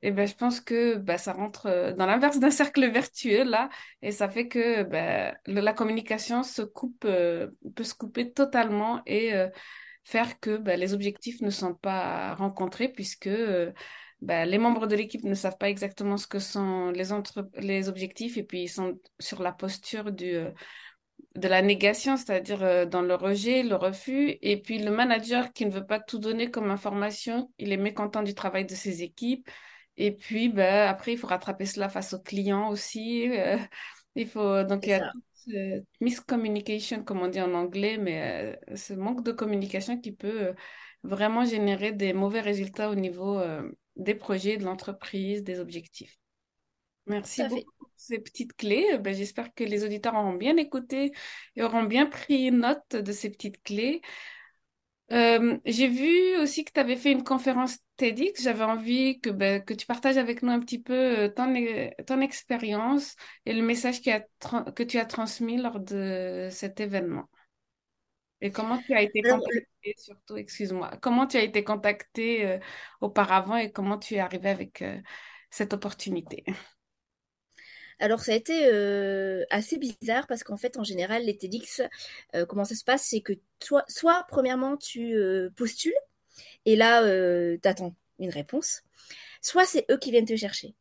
Et 0.02 0.12
ben, 0.12 0.26
je 0.28 0.34
pense 0.36 0.62
que 0.62 0.96
bah, 0.96 1.18
ça 1.18 1.34
rentre 1.34 1.66
euh, 1.68 1.94
dans 1.94 2.06
l'inverse 2.06 2.40
d'un 2.40 2.52
cercle 2.52 2.90
vertueux 2.90 3.44
là, 3.44 3.70
et 4.02 4.12
ça 4.12 4.30
fait 4.30 4.48
que 4.48 4.84
ben, 4.84 5.36
la 5.46 5.74
communication 5.74 6.44
se 6.44 6.62
coupe, 6.62 7.04
euh, 7.06 7.50
peut 7.76 7.84
se 7.84 7.94
couper 7.96 8.32
totalement 8.32 9.02
et 9.06 9.34
euh, 9.34 9.50
faire 10.06 10.40
que 10.40 10.58
ben, 10.58 10.80
les 10.80 10.94
objectifs 10.94 11.42
ne 11.42 11.50
sont 11.50 11.76
pas 11.76 12.34
rencontrés 12.36 12.90
puisque 12.90 13.30
ben, 14.22 14.46
les 14.46 14.58
membres 14.58 14.88
de 14.88 14.96
l'équipe 14.96 15.24
ne 15.24 15.34
savent 15.34 15.58
pas 15.58 15.70
exactement 15.70 16.18
ce 16.18 16.28
que 16.28 16.40
sont 16.40 16.92
les 16.92 17.12
entre 17.12 17.50
les 17.58 17.88
objectifs 17.90 18.38
et 18.38 18.44
puis 18.44 18.64
ils 18.64 18.70
sont 18.70 19.00
sur 19.20 19.42
la 19.42 19.52
posture 19.52 20.12
du 20.12 20.38
de 21.36 21.48
la 21.48 21.62
négation, 21.62 22.18
c'est-à-dire 22.18 22.64
euh, 22.64 22.86
dans 22.86 23.02
le 23.02 23.16
rejet, 23.16 23.64
le 23.64 23.76
refus, 23.76 24.38
et 24.42 24.62
puis 24.62 24.80
le 24.80 24.92
manager 24.92 25.54
qui 25.54 25.66
ne 25.66 25.72
veut 25.72 25.86
pas 25.86 26.00
tout 26.00 26.20
donner 26.20 26.52
comme 26.52 26.72
information, 26.72 27.52
il 27.58 27.72
est 27.72 27.78
mécontent 27.78 28.24
du 28.24 28.34
travail 28.36 28.66
de 28.66 28.76
ses 28.76 29.04
équipes. 29.04 29.50
Et 29.98 30.12
puis, 30.12 30.50
ben, 30.50 30.88
après, 30.88 31.14
il 31.14 31.18
faut 31.18 31.28
rattraper 31.28 31.66
cela 31.66 31.90
face 31.90 32.14
aux 32.14 32.22
clients 32.22 32.70
aussi. 32.70 33.30
euh, 33.30 33.58
il 34.16 34.28
faut, 34.28 34.64
donc, 34.64 34.86
il 34.86 34.90
y 34.90 34.94
a 34.94 35.00
ça. 35.00 35.12
toute 35.12 35.86
miscommunication, 36.02 37.04
comme 37.04 37.22
on 37.22 37.28
dit 37.28 37.42
en 37.42 37.54
anglais, 37.54 37.98
mais 37.98 38.56
euh, 38.72 38.76
ce 38.76 38.94
manque 38.94 39.24
de 39.24 39.32
communication 39.32 40.00
qui 40.00 40.12
peut 40.12 40.54
vraiment 41.04 41.46
générer 41.46 41.92
des 41.92 42.14
mauvais 42.14 42.42
résultats 42.42 42.90
au 42.90 42.96
niveau 42.96 43.42
des 43.96 44.16
projets, 44.16 44.58
de 44.58 44.66
l'entreprise, 44.66 45.44
des 45.44 45.60
objectifs. 45.60 46.18
Merci 47.10 47.44
beaucoup 47.44 47.72
pour 47.80 47.90
ces 47.98 48.20
petites 48.20 48.56
clés. 48.56 48.86
Euh, 48.94 48.98
Ben, 48.98 49.14
j'espère 49.14 49.54
que 49.54 49.64
les 49.64 49.84
auditeurs 49.84 50.16
auront 50.16 50.34
bien 50.34 50.58
écouté 50.58 51.12
et 51.56 51.64
auront 51.64 51.84
bien 51.84 52.06
pris 52.06 52.52
note 52.52 52.96
de 52.96 53.12
ces 53.12 53.30
petites 53.30 53.62
clés. 53.64 54.02
Euh, 55.12 55.58
j'ai 55.66 55.88
vu 55.88 56.38
aussi 56.40 56.64
que 56.64 56.72
tu 56.72 56.80
avais 56.80 56.96
fait 56.96 57.12
une 57.12 57.24
conférence 57.24 57.78
TEDx. 57.98 58.44
J'avais 58.44 58.64
envie 58.64 59.20
que, 59.20 59.32
ben, 59.32 59.64
que 59.64 59.74
tu 59.74 59.88
partages 59.88 60.18
avec 60.18 60.44
nous 60.44 60.52
un 60.52 60.60
petit 60.60 60.80
peu 60.82 60.94
euh, 60.94 61.30
ton, 61.30 61.52
ton 62.06 62.22
expérience 62.22 63.16
et 63.48 63.54
le 63.54 63.64
message 63.64 64.02
qui 64.02 64.12
a 64.12 64.24
tra- 64.40 64.72
que 64.72 64.84
tu 64.84 65.00
as 65.00 65.06
transmis 65.06 65.58
lors 65.58 65.80
de 65.80 66.48
cet 66.52 66.80
événement. 66.80 67.28
Et 68.42 68.52
comment 68.52 68.82
tu 68.82 68.94
as 68.94 69.02
été 69.02 69.22
Alors, 69.24 69.40
le- 69.40 69.44
contacté, 69.44 69.96
surtout, 69.98 70.38
excuse-moi, 70.38 70.92
comment 71.02 71.28
tu 71.28 71.38
as 71.38 71.44
été 71.44 71.64
contacté 71.64 72.46
euh, 72.46 72.60
auparavant 73.02 73.58
et 73.58 73.72
comment 73.72 73.98
tu 73.98 74.16
es 74.16 74.20
arrivé 74.20 74.50
avec 74.50 74.82
euh, 74.82 75.00
cette 75.50 75.74
opportunité? 75.74 76.44
Alors 78.00 78.22
ça 78.22 78.32
a 78.32 78.36
été 78.36 78.66
assez 79.50 79.78
bizarre 79.78 80.28
parce 80.28 80.44
qu'en 80.44 80.58
fait, 80.58 80.78
en 80.78 80.84
général, 80.84 81.24
les 81.24 81.38
TEDx, 81.38 81.82
comment 82.48 82.66
ça 82.66 82.76
se 82.76 82.84
passe, 82.84 83.04
c'est 83.04 83.22
que 83.22 83.34
soit 83.88 84.26
premièrement, 84.28 84.78
tu 84.78 85.16
postules 85.56 85.94
et 86.66 86.76
là, 86.76 87.04
tu 87.58 87.68
attends 87.68 87.96
une 88.20 88.30
réponse, 88.30 88.84
soit 89.42 89.66
c'est 89.66 89.86
eux 89.92 89.98
qui 89.98 90.12
viennent 90.12 90.26
te 90.26 90.36
chercher. 90.36 90.76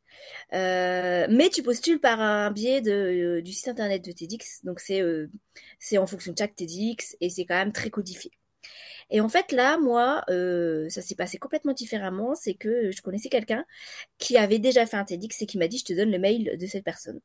Mais 0.52 1.50
tu 1.52 1.62
postules 1.62 2.00
par 2.00 2.20
un 2.20 2.50
biais 2.50 2.80
du 2.80 3.52
site 3.52 3.68
internet 3.68 4.04
de 4.04 4.12
TEDx, 4.12 4.64
donc 4.64 4.80
c'est 4.80 5.98
en 5.98 6.06
fonction 6.06 6.32
de 6.32 6.38
chaque 6.38 6.54
TEDx 6.54 7.16
et 7.20 7.30
c'est 7.30 7.44
quand 7.44 7.56
même 7.56 7.72
très 7.72 7.90
codifié. 7.90 8.30
Et 9.10 9.20
en 9.20 9.28
fait, 9.28 9.52
là, 9.52 9.78
moi, 9.78 10.22
euh, 10.30 10.88
ça 10.90 11.02
s'est 11.02 11.14
passé 11.14 11.38
complètement 11.38 11.72
différemment. 11.72 12.34
C'est 12.34 12.54
que 12.54 12.90
je 12.90 13.02
connaissais 13.02 13.28
quelqu'un 13.30 13.64
qui 14.18 14.36
avait 14.36 14.58
déjà 14.58 14.86
fait 14.86 14.96
un 14.96 15.04
TEDx 15.04 15.42
et 15.42 15.46
qui 15.46 15.58
m'a 15.58 15.68
dit, 15.68 15.78
je 15.78 15.84
te 15.86 15.92
donne 15.94 16.10
le 16.10 16.18
mail 16.18 16.56
de 16.58 16.66
cette 16.66 16.84
personne. 16.84 17.20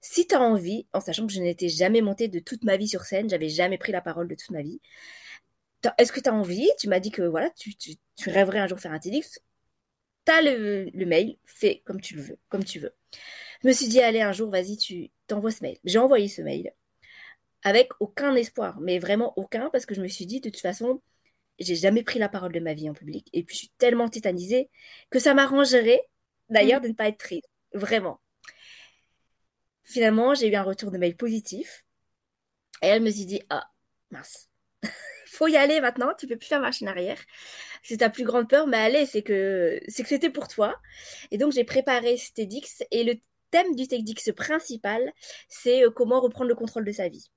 Si 0.00 0.26
tu 0.26 0.34
as 0.34 0.40
envie, 0.42 0.86
en 0.92 1.00
sachant 1.00 1.26
que 1.26 1.32
je 1.32 1.40
n'étais 1.40 1.68
jamais 1.68 2.02
montée 2.02 2.28
de 2.28 2.40
toute 2.40 2.64
ma 2.64 2.76
vie 2.76 2.88
sur 2.88 3.02
scène, 3.04 3.30
j'avais 3.30 3.48
jamais 3.50 3.78
pris 3.78 3.92
la 3.92 4.00
parole 4.02 4.28
de 4.28 4.34
toute 4.34 4.50
ma 4.50 4.62
vie, 4.62 4.80
t'as- 5.80 5.94
est-ce 5.98 6.12
que 6.12 6.20
tu 6.20 6.28
as 6.28 6.34
envie? 6.34 6.68
Tu 6.78 6.88
m'as 6.88 7.00
dit 7.00 7.10
que 7.10 7.22
voilà, 7.22 7.50
tu, 7.50 7.72
rêverais 8.26 8.58
un 8.60 8.66
jour 8.66 8.80
faire 8.80 8.92
un 8.92 8.98
TEDx. 8.98 9.40
Tu 10.26 10.32
as 10.32 10.42
le, 10.42 10.90
le 10.92 11.06
mail, 11.06 11.38
fais 11.46 11.82
comme 11.86 12.00
tu 12.00 12.16
veux, 12.16 12.38
comme 12.48 12.64
tu 12.64 12.78
veux. 12.80 12.94
Je 13.62 13.68
me 13.68 13.72
suis 13.72 13.88
dit, 13.88 14.00
allez, 14.00 14.22
un 14.22 14.32
jour, 14.32 14.50
vas-y, 14.50 14.76
tu 14.78 15.10
t'envoies 15.26 15.52
ce 15.52 15.62
mail. 15.62 15.78
J'ai 15.84 15.98
envoyé 15.98 16.28
ce 16.28 16.42
mail 16.42 16.72
avec 17.62 17.90
aucun 18.00 18.34
espoir, 18.36 18.80
mais 18.80 18.98
vraiment 18.98 19.32
aucun, 19.36 19.70
parce 19.70 19.86
que 19.86 19.94
je 19.94 20.02
me 20.02 20.08
suis 20.08 20.26
dit, 20.26 20.40
de 20.40 20.50
toute 20.50 20.60
façon, 20.60 21.00
j'ai 21.60 21.76
jamais 21.76 22.02
pris 22.02 22.18
la 22.18 22.28
parole 22.28 22.52
de 22.52 22.60
ma 22.60 22.74
vie 22.74 22.88
en 22.88 22.94
public. 22.94 23.28
Et 23.32 23.42
puis, 23.42 23.54
je 23.54 23.58
suis 23.60 23.72
tellement 23.78 24.08
tétanisée 24.08 24.70
que 25.10 25.18
ça 25.18 25.34
m'arrangerait, 25.34 26.02
d'ailleurs, 26.48 26.80
de 26.80 26.88
ne 26.88 26.94
pas 26.94 27.08
être 27.08 27.18
prise. 27.18 27.42
Vraiment. 27.72 28.20
Finalement, 29.84 30.34
j'ai 30.34 30.48
eu 30.48 30.54
un 30.54 30.62
retour 30.62 30.90
de 30.90 30.98
mail 30.98 31.16
positif. 31.16 31.84
Et 32.82 32.86
elle 32.86 33.02
me 33.02 33.10
s'est 33.10 33.24
dit, 33.24 33.42
ah, 33.50 33.68
mince. 34.10 34.48
Faut 35.26 35.48
y 35.48 35.56
aller 35.56 35.80
maintenant, 35.80 36.12
tu 36.18 36.26
peux 36.26 36.36
plus 36.36 36.46
faire 36.46 36.60
machine 36.60 36.88
arrière. 36.88 37.18
C'est 37.82 37.98
ta 37.98 38.10
plus 38.10 38.24
grande 38.24 38.48
peur, 38.48 38.66
mais 38.66 38.78
allez, 38.78 39.06
c'est 39.06 39.22
que 39.22 39.80
c'est 39.88 40.02
que 40.02 40.08
c'était 40.08 40.30
pour 40.30 40.48
toi. 40.48 40.76
Et 41.30 41.38
donc 41.38 41.52
j'ai 41.52 41.64
préparé 41.64 42.16
ce 42.16 42.32
TEDx 42.32 42.82
et 42.90 43.04
le 43.04 43.14
thème 43.50 43.74
du 43.74 43.86
TEDx 43.86 44.32
principal, 44.32 45.12
c'est 45.48 45.84
euh, 45.84 45.90
comment 45.90 46.20
reprendre 46.20 46.48
le 46.48 46.54
contrôle 46.54 46.84
de 46.84 46.92
sa 46.92 47.08
vie. 47.08 47.30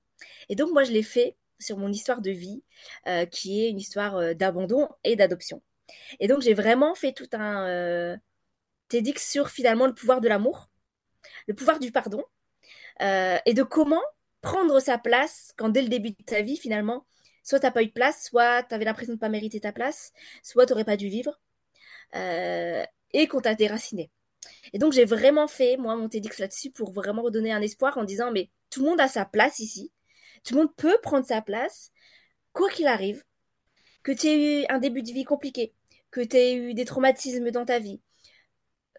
Et 0.48 0.56
donc 0.56 0.72
moi 0.72 0.84
je 0.84 0.92
l'ai 0.92 1.02
fait 1.02 1.36
sur 1.58 1.76
mon 1.78 1.90
histoire 1.90 2.20
de 2.20 2.30
vie, 2.30 2.62
euh, 3.06 3.26
qui 3.26 3.64
est 3.64 3.70
une 3.70 3.78
histoire 3.78 4.16
euh, 4.16 4.34
d'abandon 4.34 4.88
et 5.04 5.16
d'adoption. 5.16 5.62
Et 6.20 6.28
donc 6.28 6.42
j'ai 6.42 6.54
vraiment 6.54 6.94
fait 6.94 7.12
tout 7.12 7.28
un 7.32 7.66
euh, 7.66 8.16
TEDx 8.88 9.30
sur 9.30 9.50
finalement 9.50 9.86
le 9.86 9.94
pouvoir 9.94 10.20
de 10.20 10.28
l'amour, 10.28 10.70
le 11.46 11.54
pouvoir 11.54 11.78
du 11.78 11.92
pardon, 11.92 12.24
et 13.00 13.54
de 13.54 13.62
comment 13.62 14.02
prendre 14.40 14.78
sa 14.80 14.98
place 14.98 15.52
quand 15.56 15.68
dès 15.68 15.82
le 15.82 15.88
début 15.88 16.10
de 16.10 16.24
ta 16.24 16.42
vie 16.42 16.56
finalement, 16.56 17.06
soit 17.42 17.60
t'as 17.60 17.70
pas 17.70 17.82
eu 17.82 17.86
de 17.86 17.92
place, 17.92 18.24
soit 18.24 18.62
t'avais 18.62 18.84
l'impression 18.84 19.14
de 19.14 19.18
pas 19.18 19.28
mériter 19.28 19.60
ta 19.60 19.72
place, 19.72 20.12
soit 20.42 20.66
t'aurais 20.66 20.84
pas 20.84 20.96
dû 20.96 21.08
vivre, 21.08 21.40
et 22.14 23.28
qu'on 23.28 23.40
t'a 23.40 23.54
déraciné. 23.54 24.10
Et 24.72 24.78
donc 24.78 24.92
j'ai 24.92 25.04
vraiment 25.04 25.48
fait 25.48 25.76
moi 25.76 25.96
mon 25.96 26.08
TEDx 26.08 26.38
là-dessus 26.38 26.70
pour 26.70 26.92
vraiment 26.92 27.22
redonner 27.22 27.52
un 27.52 27.62
espoir 27.62 27.98
en 27.98 28.04
disant 28.04 28.30
mais 28.30 28.50
tout 28.70 28.82
le 28.82 28.90
monde 28.90 29.00
a 29.00 29.08
sa 29.08 29.24
place 29.24 29.58
ici, 29.58 29.92
tout 30.44 30.54
le 30.54 30.60
monde 30.60 30.74
peut 30.76 30.98
prendre 31.02 31.26
sa 31.26 31.42
place, 31.42 31.90
quoi 32.52 32.70
qu'il 32.70 32.86
arrive, 32.86 33.24
que 34.02 34.12
tu 34.12 34.28
aies 34.28 34.62
eu 34.62 34.66
un 34.68 34.78
début 34.78 35.02
de 35.02 35.12
vie 35.12 35.24
compliqué, 35.24 35.74
que 36.10 36.20
tu 36.20 36.36
aies 36.36 36.54
eu 36.54 36.74
des 36.74 36.84
traumatismes 36.84 37.50
dans 37.50 37.64
ta 37.64 37.78
vie, 37.78 38.00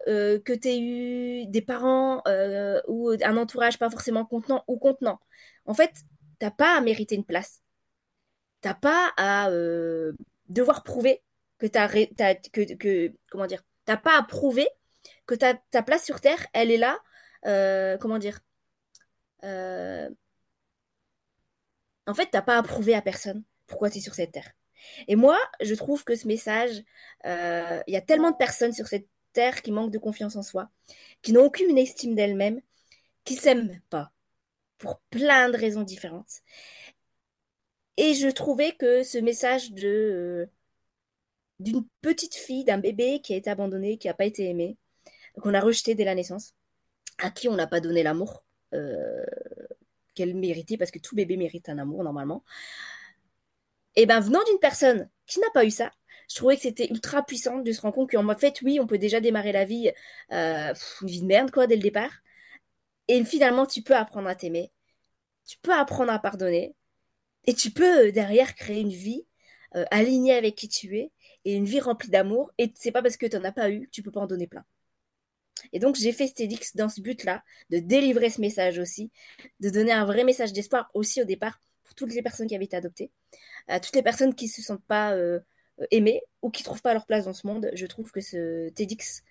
euh, 0.07 0.39
que 0.39 0.53
tu 0.53 0.67
aies 0.67 0.79
eu 0.79 1.47
des 1.47 1.61
parents 1.61 2.21
euh, 2.27 2.79
ou 2.87 3.09
un 3.09 3.37
entourage 3.37 3.79
pas 3.79 3.89
forcément 3.89 4.25
contenant 4.25 4.63
ou 4.67 4.77
contenant. 4.77 5.19
En 5.65 5.73
fait, 5.73 5.91
t'as 6.39 6.51
pas 6.51 6.77
à 6.77 6.81
mériter 6.81 7.15
une 7.15 7.25
place. 7.25 7.61
T'as 8.61 8.73
pas 8.73 9.13
à 9.17 9.49
euh, 9.49 10.13
devoir 10.49 10.83
prouver 10.83 11.23
que 11.57 11.67
t'as, 11.67 11.87
que, 11.87 13.13
comment 13.31 13.47
dire, 13.47 13.63
t'as 13.85 13.97
pas 13.97 14.17
à 14.17 14.23
prouver 14.23 14.67
que 15.25 15.35
ta, 15.35 15.53
ta 15.71 15.83
place 15.83 16.03
sur 16.03 16.21
Terre, 16.21 16.45
elle 16.53 16.71
est 16.71 16.77
là. 16.77 16.99
comment 17.99 18.19
dire 18.19 18.39
En 22.07 22.13
fait, 22.13 22.29
t'as 22.31 22.41
pas 22.41 22.57
à 22.57 22.63
prouver 22.63 22.93
à 22.95 23.01
personne 23.01 23.43
pourquoi 23.67 23.89
tu 23.89 23.97
es 23.97 24.01
sur 24.01 24.13
cette 24.13 24.31
Terre. 24.31 24.51
Et 25.07 25.15
moi, 25.15 25.37
je 25.61 25.73
trouve 25.73 26.03
que 26.03 26.15
ce 26.15 26.27
message, 26.27 26.83
euh, 27.25 27.81
il 27.87 27.93
y 27.93 27.97
a 27.97 28.01
tellement 28.01 28.31
de 28.31 28.37
personnes 28.37 28.73
sur 28.73 28.87
cette 28.87 29.07
Terre 29.33 29.61
qui 29.61 29.71
manquent 29.71 29.91
de 29.91 29.97
confiance 29.97 30.35
en 30.35 30.43
soi, 30.43 30.69
qui 31.21 31.33
n'ont 31.33 31.45
aucune 31.45 31.77
estime 31.77 32.15
d'elles-mêmes, 32.15 32.61
qui 33.23 33.35
s'aiment 33.35 33.81
pas 33.89 34.11
pour 34.77 34.99
plein 35.09 35.49
de 35.49 35.57
raisons 35.57 35.83
différentes. 35.83 36.41
Et 37.97 38.13
je 38.13 38.27
trouvais 38.27 38.73
que 38.73 39.03
ce 39.03 39.17
message 39.17 39.71
euh, 39.83 40.45
d'une 41.59 41.85
petite 42.01 42.35
fille, 42.35 42.65
d'un 42.65 42.77
bébé 42.77 43.21
qui 43.21 43.33
a 43.33 43.37
été 43.37 43.49
abandonné, 43.49 43.97
qui 43.97 44.07
n'a 44.07 44.13
pas 44.13 44.25
été 44.25 44.49
aimé, 44.49 44.77
qu'on 45.41 45.53
a 45.53 45.61
rejeté 45.61 45.95
dès 45.95 46.05
la 46.05 46.15
naissance, 46.15 46.53
à 47.17 47.31
qui 47.31 47.47
on 47.49 47.55
n'a 47.55 47.67
pas 47.67 47.79
donné 47.79 48.03
l'amour 48.03 48.43
euh, 48.73 49.25
qu'elle 50.15 50.35
méritait, 50.35 50.77
parce 50.77 50.91
que 50.91 50.99
tout 50.99 51.15
bébé 51.15 51.37
mérite 51.37 51.69
un 51.69 51.77
amour 51.77 52.03
normalement. 52.03 52.43
Et 53.95 54.05
ben 54.05 54.19
venant 54.19 54.43
d'une 54.45 54.59
personne 54.59 55.09
qui 55.25 55.39
n'a 55.39 55.49
pas 55.53 55.65
eu 55.65 55.71
ça, 55.71 55.91
je 56.29 56.35
trouvais 56.35 56.55
que 56.55 56.63
c'était 56.63 56.87
ultra 56.89 57.23
puissant 57.23 57.59
de 57.59 57.71
se 57.71 57.81
rendre 57.81 57.95
compte 57.95 58.11
qu'en 58.11 58.37
fait, 58.37 58.61
oui, 58.61 58.79
on 58.79 58.87
peut 58.87 58.97
déjà 58.97 59.19
démarrer 59.19 59.51
la 59.51 59.65
vie, 59.65 59.91
euh, 60.31 60.73
une 61.01 61.07
vie 61.07 61.21
de 61.21 61.27
merde, 61.27 61.51
quoi, 61.51 61.67
dès 61.67 61.75
le 61.75 61.81
départ. 61.81 62.11
Et 63.07 63.23
finalement, 63.23 63.65
tu 63.65 63.81
peux 63.83 63.95
apprendre 63.95 64.27
à 64.27 64.35
t'aimer, 64.35 64.71
tu 65.45 65.57
peux 65.61 65.73
apprendre 65.73 66.11
à 66.11 66.19
pardonner, 66.19 66.75
et 67.45 67.53
tu 67.53 67.71
peux 67.71 68.07
euh, 68.07 68.11
derrière 68.11 68.55
créer 68.55 68.81
une 68.81 68.89
vie 68.89 69.27
euh, 69.75 69.85
alignée 69.91 70.33
avec 70.33 70.55
qui 70.55 70.69
tu 70.69 70.97
es, 70.97 71.11
et 71.45 71.55
une 71.55 71.65
vie 71.65 71.79
remplie 71.79 72.09
d'amour. 72.09 72.51
Et 72.57 72.71
c'est 72.75 72.91
pas 72.91 73.03
parce 73.03 73.17
que 73.17 73.27
tu 73.27 73.37
n'en 73.37 73.43
as 73.45 73.51
pas 73.51 73.69
eu, 73.71 73.89
tu 73.91 74.03
peux 74.03 74.11
pas 74.11 74.21
en 74.21 74.27
donner 74.27 74.47
plein. 74.47 74.65
Et 75.73 75.79
donc, 75.79 75.95
j'ai 75.95 76.11
fait 76.11 76.27
Stedix 76.27 76.75
dans 76.75 76.89
ce 76.89 77.01
but-là, 77.01 77.43
de 77.69 77.79
délivrer 77.79 78.29
ce 78.29 78.41
message 78.41 78.79
aussi, 78.79 79.11
de 79.59 79.69
donner 79.69 79.91
un 79.91 80.05
vrai 80.05 80.23
message 80.23 80.53
d'espoir 80.53 80.89
aussi 80.93 81.21
au 81.21 81.25
départ 81.25 81.61
pour 81.83 81.95
toutes 81.95 82.13
les 82.13 82.21
personnes 82.21 82.47
qui 82.47 82.55
avaient 82.55 82.65
été 82.65 82.75
adoptées, 82.75 83.11
toutes 83.67 83.95
les 83.95 84.03
personnes 84.03 84.33
qui 84.35 84.47
se 84.47 84.61
sentent 84.61 84.85
pas 84.85 85.13
euh, 85.13 85.39
aimées 85.91 86.21
ou 86.41 86.49
qui 86.49 86.63
trouvent 86.63 86.81
pas 86.81 86.93
leur 86.93 87.05
place 87.05 87.25
dans 87.25 87.33
ce 87.33 87.47
monde. 87.47 87.69
Je 87.73 87.85
trouve 87.85 88.11
que 88.11 88.21
ce 88.21 88.69
TEDx, 88.69 89.23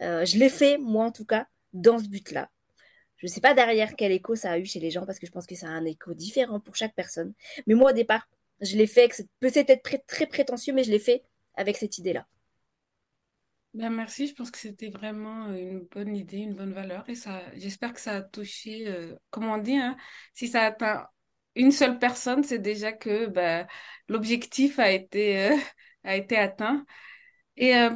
euh, 0.00 0.24
je 0.24 0.38
l'ai 0.38 0.48
fait, 0.48 0.78
moi 0.78 1.04
en 1.06 1.12
tout 1.12 1.24
cas, 1.24 1.46
dans 1.72 1.98
ce 1.98 2.08
but-là. 2.08 2.50
Je 3.16 3.26
ne 3.26 3.30
sais 3.30 3.40
pas 3.40 3.54
derrière 3.54 3.96
quel 3.96 4.12
écho 4.12 4.36
ça 4.36 4.52
a 4.52 4.58
eu 4.58 4.64
chez 4.64 4.78
les 4.78 4.90
gens 4.90 5.04
parce 5.04 5.18
que 5.18 5.26
je 5.26 5.32
pense 5.32 5.46
que 5.46 5.56
ça 5.56 5.66
a 5.66 5.70
un 5.70 5.84
écho 5.84 6.14
différent 6.14 6.60
pour 6.60 6.76
chaque 6.76 6.94
personne. 6.94 7.34
Mais 7.66 7.74
moi, 7.74 7.90
au 7.90 7.94
départ, 7.94 8.28
je 8.60 8.76
l'ai 8.76 8.86
fait, 8.86 9.08
peut-être 9.40 9.70
être 9.70 9.82
très, 9.82 9.98
très 9.98 10.26
prétentieux, 10.26 10.72
mais 10.72 10.84
je 10.84 10.90
l'ai 10.90 11.00
fait 11.00 11.24
avec 11.54 11.76
cette 11.76 11.98
idée-là. 11.98 12.26
Ben 13.74 13.90
merci, 13.90 14.26
je 14.26 14.34
pense 14.34 14.50
que 14.50 14.58
c'était 14.58 14.88
vraiment 14.90 15.52
une 15.54 15.80
bonne 15.80 16.16
idée, 16.16 16.38
une 16.38 16.54
bonne 16.54 16.72
valeur 16.72 17.08
et 17.08 17.14
ça, 17.14 17.42
j'espère 17.54 17.92
que 17.92 18.00
ça 18.00 18.16
a 18.16 18.22
touché, 18.22 18.88
euh, 18.88 19.14
comme 19.30 19.44
on 19.46 19.58
dit, 19.58 19.76
hein, 19.76 19.96
si 20.34 20.48
ça 20.48 20.62
atteint 20.64 21.06
une 21.54 21.70
seule 21.70 21.98
personne, 21.98 22.42
c'est 22.42 22.58
déjà 22.58 22.92
que 22.92 23.26
ben, 23.26 23.66
l'objectif 24.08 24.78
a 24.78 24.90
été, 24.90 25.50
euh, 25.52 25.56
a 26.04 26.16
été 26.16 26.36
atteint. 26.36 26.84
Et 27.56 27.76
euh, 27.76 27.90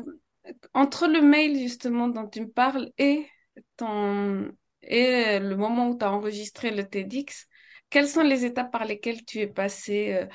entre 0.74 1.08
le 1.08 1.22
mail 1.22 1.58
justement 1.58 2.08
dont 2.08 2.28
tu 2.28 2.42
me 2.42 2.50
parles 2.50 2.90
et 2.98 3.28
ton 3.76 4.52
et 4.82 5.38
le 5.40 5.56
moment 5.56 5.88
où 5.90 5.98
tu 5.98 6.04
as 6.04 6.12
enregistré 6.12 6.70
le 6.72 6.88
TEDx, 6.88 7.46
quelles 7.90 8.08
sont 8.08 8.22
les 8.22 8.44
étapes 8.44 8.72
par 8.72 8.84
lesquelles 8.84 9.24
tu 9.24 9.38
es 9.40 9.46
passé, 9.46 10.14
euh, 10.14 10.26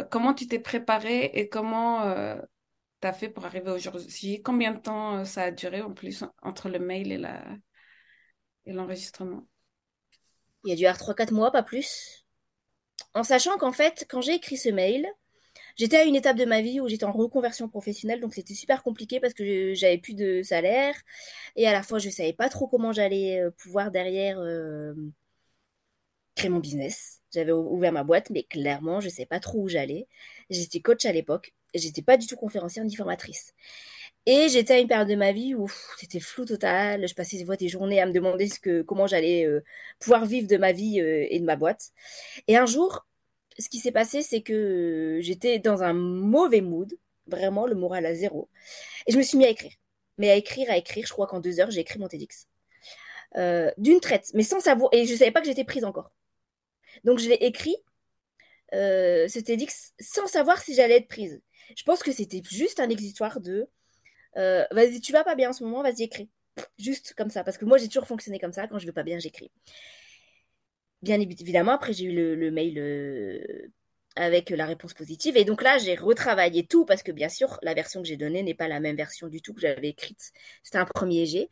euh, 0.00 0.04
comment 0.10 0.34
tu 0.34 0.46
t'es 0.48 0.58
préparé 0.60 1.26
et 1.34 1.48
comment 1.48 2.36
tu 3.00 3.12
fait 3.12 3.28
pour 3.28 3.44
arriver 3.46 3.70
aujourd'hui? 3.70 4.42
Combien 4.42 4.72
de 4.72 4.78
temps 4.80 5.18
euh, 5.18 5.24
ça 5.24 5.44
a 5.44 5.50
duré 5.50 5.82
en 5.82 5.92
plus 5.92 6.24
entre 6.42 6.68
le 6.68 6.78
mail 6.78 7.12
et 7.12 7.18
la 7.18 7.42
et 8.66 8.72
l'enregistrement? 8.72 9.46
Il 10.64 10.70
y 10.70 10.72
a 10.72 10.76
dû 10.76 10.86
avoir 10.86 10.98
3-4 10.98 11.32
mois, 11.32 11.50
pas 11.50 11.62
plus. 11.62 12.24
En 13.14 13.24
sachant 13.24 13.56
qu'en 13.58 13.72
fait, 13.72 14.06
quand 14.08 14.20
j'ai 14.20 14.34
écrit 14.34 14.56
ce 14.56 14.68
mail, 14.68 15.06
j'étais 15.76 15.98
à 15.98 16.04
une 16.04 16.16
étape 16.16 16.36
de 16.36 16.44
ma 16.44 16.62
vie 16.62 16.80
où 16.80 16.88
j'étais 16.88 17.04
en 17.04 17.12
reconversion 17.12 17.68
professionnelle, 17.68 18.20
donc 18.20 18.34
c'était 18.34 18.54
super 18.54 18.82
compliqué 18.82 19.20
parce 19.20 19.34
que 19.34 19.74
j'avais 19.74 19.98
plus 19.98 20.14
de 20.14 20.42
salaire 20.42 20.94
et 21.56 21.66
à 21.68 21.72
la 21.72 21.82
fois 21.82 21.98
je 21.98 22.10
savais 22.10 22.32
pas 22.34 22.48
trop 22.48 22.68
comment 22.68 22.92
j'allais 22.92 23.40
euh, 23.40 23.50
pouvoir 23.52 23.90
derrière 23.90 24.38
euh, 24.40 24.94
créer 26.34 26.50
mon 26.50 26.58
business. 26.60 27.20
J'avais 27.32 27.52
ouvert 27.52 27.92
ma 27.92 28.04
boîte, 28.04 28.30
mais 28.30 28.42
clairement 28.44 29.00
je 29.00 29.08
sais 29.08 29.26
pas 29.26 29.40
trop 29.40 29.60
où 29.62 29.68
j'allais. 29.68 30.08
J'étais 30.50 30.80
coach 30.80 31.04
à 31.06 31.12
l'époque, 31.12 31.54
j'étais 31.74 32.02
pas 32.02 32.16
du 32.16 32.26
tout 32.26 32.36
conférencière 32.36 32.84
ni 32.84 32.94
formatrice. 32.94 33.54
Et 34.26 34.48
j'étais 34.48 34.74
à 34.74 34.78
une 34.78 34.88
période 34.88 35.08
de 35.08 35.14
ma 35.14 35.32
vie 35.32 35.54
où 35.54 35.66
c'était 35.98 36.20
flou 36.20 36.44
total. 36.44 37.08
Je 37.08 37.14
passais 37.14 37.42
des 37.42 37.68
journées 37.68 38.00
à 38.00 38.06
me 38.06 38.12
demander 38.12 38.48
ce 38.48 38.60
que, 38.60 38.82
comment 38.82 39.06
j'allais 39.06 39.46
euh, 39.46 39.64
pouvoir 39.98 40.26
vivre 40.26 40.46
de 40.46 40.56
ma 40.56 40.72
vie 40.72 41.00
euh, 41.00 41.26
et 41.30 41.40
de 41.40 41.44
ma 41.44 41.56
boîte. 41.56 41.90
Et 42.46 42.56
un 42.56 42.66
jour, 42.66 43.06
ce 43.58 43.68
qui 43.68 43.78
s'est 43.78 43.92
passé, 43.92 44.22
c'est 44.22 44.42
que 44.42 44.52
euh, 45.18 45.20
j'étais 45.22 45.58
dans 45.58 45.82
un 45.82 45.94
mauvais 45.94 46.60
mood, 46.60 46.92
vraiment 47.26 47.66
le 47.66 47.74
moral 47.74 48.04
à 48.06 48.14
zéro. 48.14 48.50
Et 49.06 49.12
je 49.12 49.16
me 49.18 49.22
suis 49.22 49.38
mis 49.38 49.46
à 49.46 49.48
écrire. 49.50 49.72
Mais 50.18 50.30
à 50.30 50.36
écrire, 50.36 50.70
à 50.70 50.76
écrire, 50.76 51.06
je 51.06 51.12
crois 51.12 51.26
qu'en 51.26 51.40
deux 51.40 51.60
heures, 51.60 51.70
j'ai 51.70 51.80
écrit 51.80 51.98
mon 51.98 52.08
TEDx. 52.08 52.46
D'une 53.78 54.00
traite, 54.00 54.30
mais 54.34 54.42
sans 54.42 54.60
savoir. 54.60 54.90
Et 54.92 55.06
je 55.06 55.14
savais 55.14 55.30
pas 55.30 55.40
que 55.40 55.46
j'étais 55.46 55.64
prise 55.64 55.84
encore. 55.84 56.12
Donc 57.04 57.18
je 57.18 57.28
l'ai 57.28 57.36
écrit, 57.36 57.76
ce 58.72 59.38
TEDx, 59.38 59.92
sans 60.00 60.26
savoir 60.26 60.60
si 60.60 60.74
j'allais 60.74 60.98
être 60.98 61.08
prise. 61.08 61.40
Je 61.76 61.82
pense 61.84 62.02
que 62.02 62.12
c'était 62.12 62.42
juste 62.48 62.80
un 62.80 62.88
exitoire 62.88 63.40
de 63.40 63.68
euh, 64.36 64.64
vas-y, 64.70 65.00
tu 65.00 65.12
vas 65.12 65.24
pas 65.24 65.34
bien 65.34 65.50
en 65.50 65.52
ce 65.52 65.64
moment, 65.64 65.82
vas-y, 65.82 66.04
écris. 66.04 66.30
Juste 66.78 67.14
comme 67.14 67.30
ça, 67.30 67.44
parce 67.44 67.58
que 67.58 67.64
moi 67.64 67.78
j'ai 67.78 67.88
toujours 67.88 68.06
fonctionné 68.06 68.38
comme 68.38 68.52
ça, 68.52 68.68
quand 68.68 68.78
je 68.78 68.86
veux 68.86 68.92
pas 68.92 69.02
bien, 69.02 69.18
j'écris. 69.18 69.50
Bien 71.02 71.18
évidemment, 71.20 71.72
après 71.72 71.92
j'ai 71.92 72.04
eu 72.04 72.36
le, 72.36 72.50
mail 72.50 72.78
euh, 72.78 73.40
avec 74.16 74.50
la 74.50 74.66
réponse 74.66 74.92
positive, 74.92 75.36
et 75.36 75.44
donc 75.44 75.62
là 75.62 75.78
j'ai 75.78 75.94
retravaillé 75.94 76.66
tout, 76.66 76.84
parce 76.84 77.02
que 77.02 77.12
bien 77.12 77.28
sûr, 77.28 77.58
la 77.62 77.74
version 77.74 78.02
que 78.02 78.08
j'ai 78.08 78.16
donnée 78.16 78.42
n'est 78.42 78.54
pas 78.54 78.68
la 78.68 78.80
même 78.80 78.96
version 78.96 79.28
du 79.28 79.40
tout 79.40 79.54
que 79.54 79.60
j'avais 79.60 79.88
écrite. 79.88 80.32
C'était 80.62 80.78
un 80.78 80.84
premier 80.84 81.26
jet. 81.26 81.48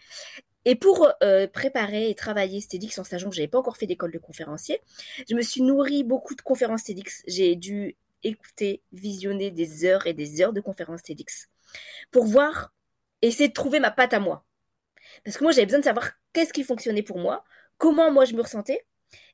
Et 0.68 0.74
pour 0.74 1.09
euh, 1.22 1.46
préparer 1.46 2.11
et 2.11 2.14
travailler 2.14 2.61
TEDx 2.61 2.98
en 2.98 3.04
sachant 3.04 3.31
que 3.31 3.35
j'avais 3.35 3.48
pas 3.48 3.57
encore 3.57 3.78
fait 3.78 3.87
d'école 3.87 4.12
de 4.12 4.18
conférencier, 4.18 4.83
je 5.26 5.35
me 5.35 5.40
suis 5.40 5.62
nourri 5.62 6.04
beaucoup 6.04 6.35
de 6.35 6.42
conférences 6.42 6.85
TEDx. 6.85 7.22
J'ai 7.26 7.57
dû 7.57 7.96
écouter, 8.22 8.83
visionner 8.92 9.50
des 9.50 9.87
heures 9.87 10.07
et 10.07 10.12
des 10.12 10.42
heures 10.42 10.52
de 10.52 10.61
conférences 10.61 11.02
TEDx 11.02 11.48
pour 12.11 12.26
voir, 12.26 12.74
essayer 13.22 13.48
de 13.48 13.54
trouver 13.54 13.81
ma 13.81 13.90
patte 13.90 14.12
à 14.12 14.20
moi. 14.20 14.44
Parce 15.24 15.38
que 15.38 15.44
moi, 15.44 15.52
j'avais 15.52 15.64
besoin 15.64 15.81
de 15.81 15.85
savoir 15.85 16.11
qu'est-ce 16.35 16.52
qui 16.52 16.64
fonctionnait 16.64 17.02
pour 17.02 17.18
moi, 17.18 17.44
comment 17.78 18.12
moi 18.12 18.26
je 18.26 18.35
me 18.35 18.42
ressentais, 18.42 18.85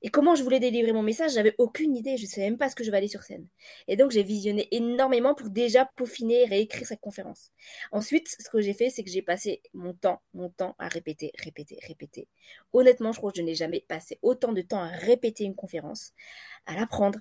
et 0.02 0.10
comment 0.10 0.34
je 0.34 0.42
voulais 0.42 0.60
délivrer 0.60 0.92
mon 0.92 1.02
message, 1.02 1.32
j'avais 1.32 1.54
aucune 1.58 1.96
idée, 1.96 2.16
je 2.16 2.22
ne 2.24 2.28
savais 2.28 2.50
même 2.50 2.58
pas 2.58 2.68
ce 2.68 2.76
que 2.76 2.84
je 2.84 2.90
vais 2.90 2.96
aller 2.96 3.08
sur 3.08 3.22
scène. 3.22 3.46
Et 3.88 3.96
donc 3.96 4.10
j'ai 4.10 4.22
visionné 4.22 4.68
énormément 4.70 5.34
pour 5.34 5.50
déjà 5.50 5.86
peaufiner 5.96 6.42
et 6.42 6.46
réécrire 6.46 6.86
cette 6.86 7.00
conférence. 7.00 7.50
Ensuite, 7.90 8.28
ce 8.28 8.48
que 8.48 8.60
j'ai 8.60 8.74
fait, 8.74 8.90
c'est 8.90 9.02
que 9.02 9.10
j'ai 9.10 9.22
passé 9.22 9.62
mon 9.72 9.94
temps, 9.94 10.20
mon 10.34 10.50
temps 10.50 10.74
à 10.78 10.88
répéter, 10.88 11.32
répéter, 11.38 11.78
répéter. 11.86 12.28
Honnêtement, 12.72 13.12
je 13.12 13.18
crois 13.18 13.32
que 13.32 13.38
je 13.38 13.42
n'ai 13.42 13.54
jamais 13.54 13.80
passé 13.80 14.18
autant 14.22 14.52
de 14.52 14.62
temps 14.62 14.82
à 14.82 14.88
répéter 14.88 15.44
une 15.44 15.54
conférence, 15.54 16.12
à 16.66 16.74
l'apprendre, 16.74 17.18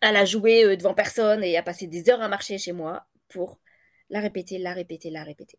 à 0.00 0.12
la 0.12 0.24
jouer 0.24 0.64
euh, 0.64 0.76
devant 0.76 0.94
personne 0.94 1.44
et 1.44 1.56
à 1.56 1.62
passer 1.62 1.86
des 1.86 2.08
heures 2.10 2.22
à 2.22 2.28
marcher 2.28 2.58
chez 2.58 2.72
moi 2.72 3.06
pour 3.28 3.60
la 4.08 4.20
répéter, 4.20 4.58
la 4.58 4.72
répéter, 4.72 5.10
la 5.10 5.22
répéter. 5.24 5.58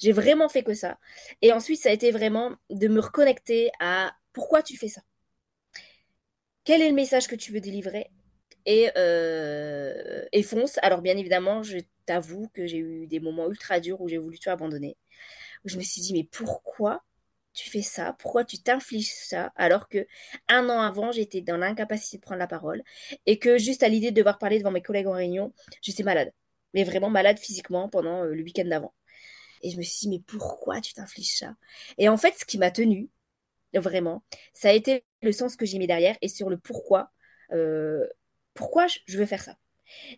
J'ai 0.00 0.12
vraiment 0.12 0.48
fait 0.48 0.62
que 0.62 0.74
ça. 0.74 0.98
Et 1.40 1.52
ensuite, 1.52 1.80
ça 1.80 1.90
a 1.90 1.92
été 1.92 2.10
vraiment 2.10 2.56
de 2.70 2.88
me 2.88 3.00
reconnecter 3.00 3.70
à 3.80 4.12
pourquoi 4.32 4.62
tu 4.62 4.76
fais 4.76 4.88
ça. 4.88 5.02
Quel 6.64 6.82
est 6.82 6.88
le 6.88 6.94
message 6.94 7.26
que 7.26 7.34
tu 7.34 7.52
veux 7.52 7.60
délivrer 7.60 8.10
et, 8.66 8.90
euh, 8.96 10.24
et 10.32 10.42
fonce. 10.42 10.78
Alors 10.82 11.02
bien 11.02 11.16
évidemment, 11.16 11.62
je 11.62 11.78
t'avoue 12.06 12.48
que 12.54 12.66
j'ai 12.66 12.78
eu 12.78 13.06
des 13.06 13.20
moments 13.20 13.48
ultra 13.48 13.80
durs 13.80 14.00
où 14.00 14.08
j'ai 14.08 14.18
voulu 14.18 14.38
tout 14.38 14.50
abandonner. 14.50 14.96
Où 15.64 15.68
je 15.68 15.76
me 15.76 15.82
suis 15.82 16.00
dit 16.02 16.12
mais 16.12 16.24
pourquoi 16.24 17.04
tu 17.54 17.70
fais 17.70 17.82
ça? 17.82 18.14
Pourquoi 18.18 18.44
tu 18.44 18.58
t'infliges 18.62 19.12
ça? 19.12 19.52
Alors 19.56 19.88
que 19.88 20.06
un 20.48 20.68
an 20.70 20.80
avant 20.80 21.12
j'étais 21.12 21.40
dans 21.42 21.56
l'incapacité 21.56 22.18
de 22.18 22.22
prendre 22.22 22.38
la 22.38 22.46
parole 22.46 22.82
et 23.26 23.38
que 23.38 23.58
juste 23.58 23.82
à 23.82 23.88
l'idée 23.88 24.10
de 24.10 24.16
devoir 24.16 24.38
parler 24.38 24.58
devant 24.58 24.70
mes 24.70 24.82
collègues 24.82 25.08
en 25.08 25.12
réunion, 25.12 25.52
j'étais 25.82 26.02
malade 26.04 26.32
mais 26.74 26.84
vraiment 26.84 27.10
malade 27.10 27.38
physiquement 27.38 27.88
pendant 27.88 28.22
euh, 28.24 28.34
le 28.34 28.42
week-end 28.42 28.64
d'avant. 28.64 28.94
Et 29.62 29.70
je 29.70 29.76
me 29.78 29.82
suis 29.82 30.00
dit, 30.00 30.08
mais 30.08 30.20
pourquoi 30.26 30.80
tu 30.80 30.94
t'infliges 30.94 31.38
ça? 31.38 31.54
Et 31.98 32.08
en 32.08 32.16
fait, 32.16 32.34
ce 32.38 32.44
qui 32.44 32.58
m'a 32.58 32.70
tenu, 32.70 33.10
vraiment, 33.74 34.22
ça 34.54 34.70
a 34.70 34.72
été 34.72 35.04
le 35.22 35.32
sens 35.32 35.56
que 35.56 35.66
j'ai 35.66 35.78
mis 35.78 35.86
derrière 35.86 36.16
et 36.22 36.28
sur 36.28 36.50
le 36.50 36.58
pourquoi, 36.58 37.10
euh, 37.52 38.06
pourquoi 38.54 38.86
je 39.06 39.18
veux 39.18 39.26
faire 39.26 39.42
ça. 39.42 39.56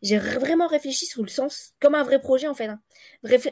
J'ai 0.03 0.19
vraiment 0.19 0.67
réfléchi 0.67 1.07
sur 1.07 1.23
le 1.23 1.29
sens, 1.29 1.73
comme 1.81 1.95
un 1.95 2.03
vrai 2.03 2.21
projet 2.21 2.47
en 2.47 2.55
fait. 2.55 2.67
Hein. 2.67 2.81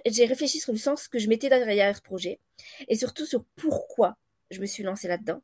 J'ai 0.07 0.25
réfléchi 0.25 0.61
sur 0.61 0.73
le 0.73 0.79
sens 0.79 1.09
que 1.09 1.19
je 1.19 1.29
mettais 1.29 1.49
derrière 1.49 1.97
ce 1.97 2.03
projet 2.03 2.41
et 2.89 2.97
surtout 2.97 3.27
sur 3.27 3.45
pourquoi 3.57 4.17
je 4.51 4.61
me 4.61 4.67
suis 4.67 4.83
lancée 4.83 5.09
là-dedans 5.09 5.43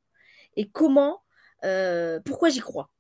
et 0.57 0.69
comment, 0.69 1.23
euh, 1.65 2.21
pourquoi 2.25 2.49
j'y 2.49 2.61
crois. 2.61 2.91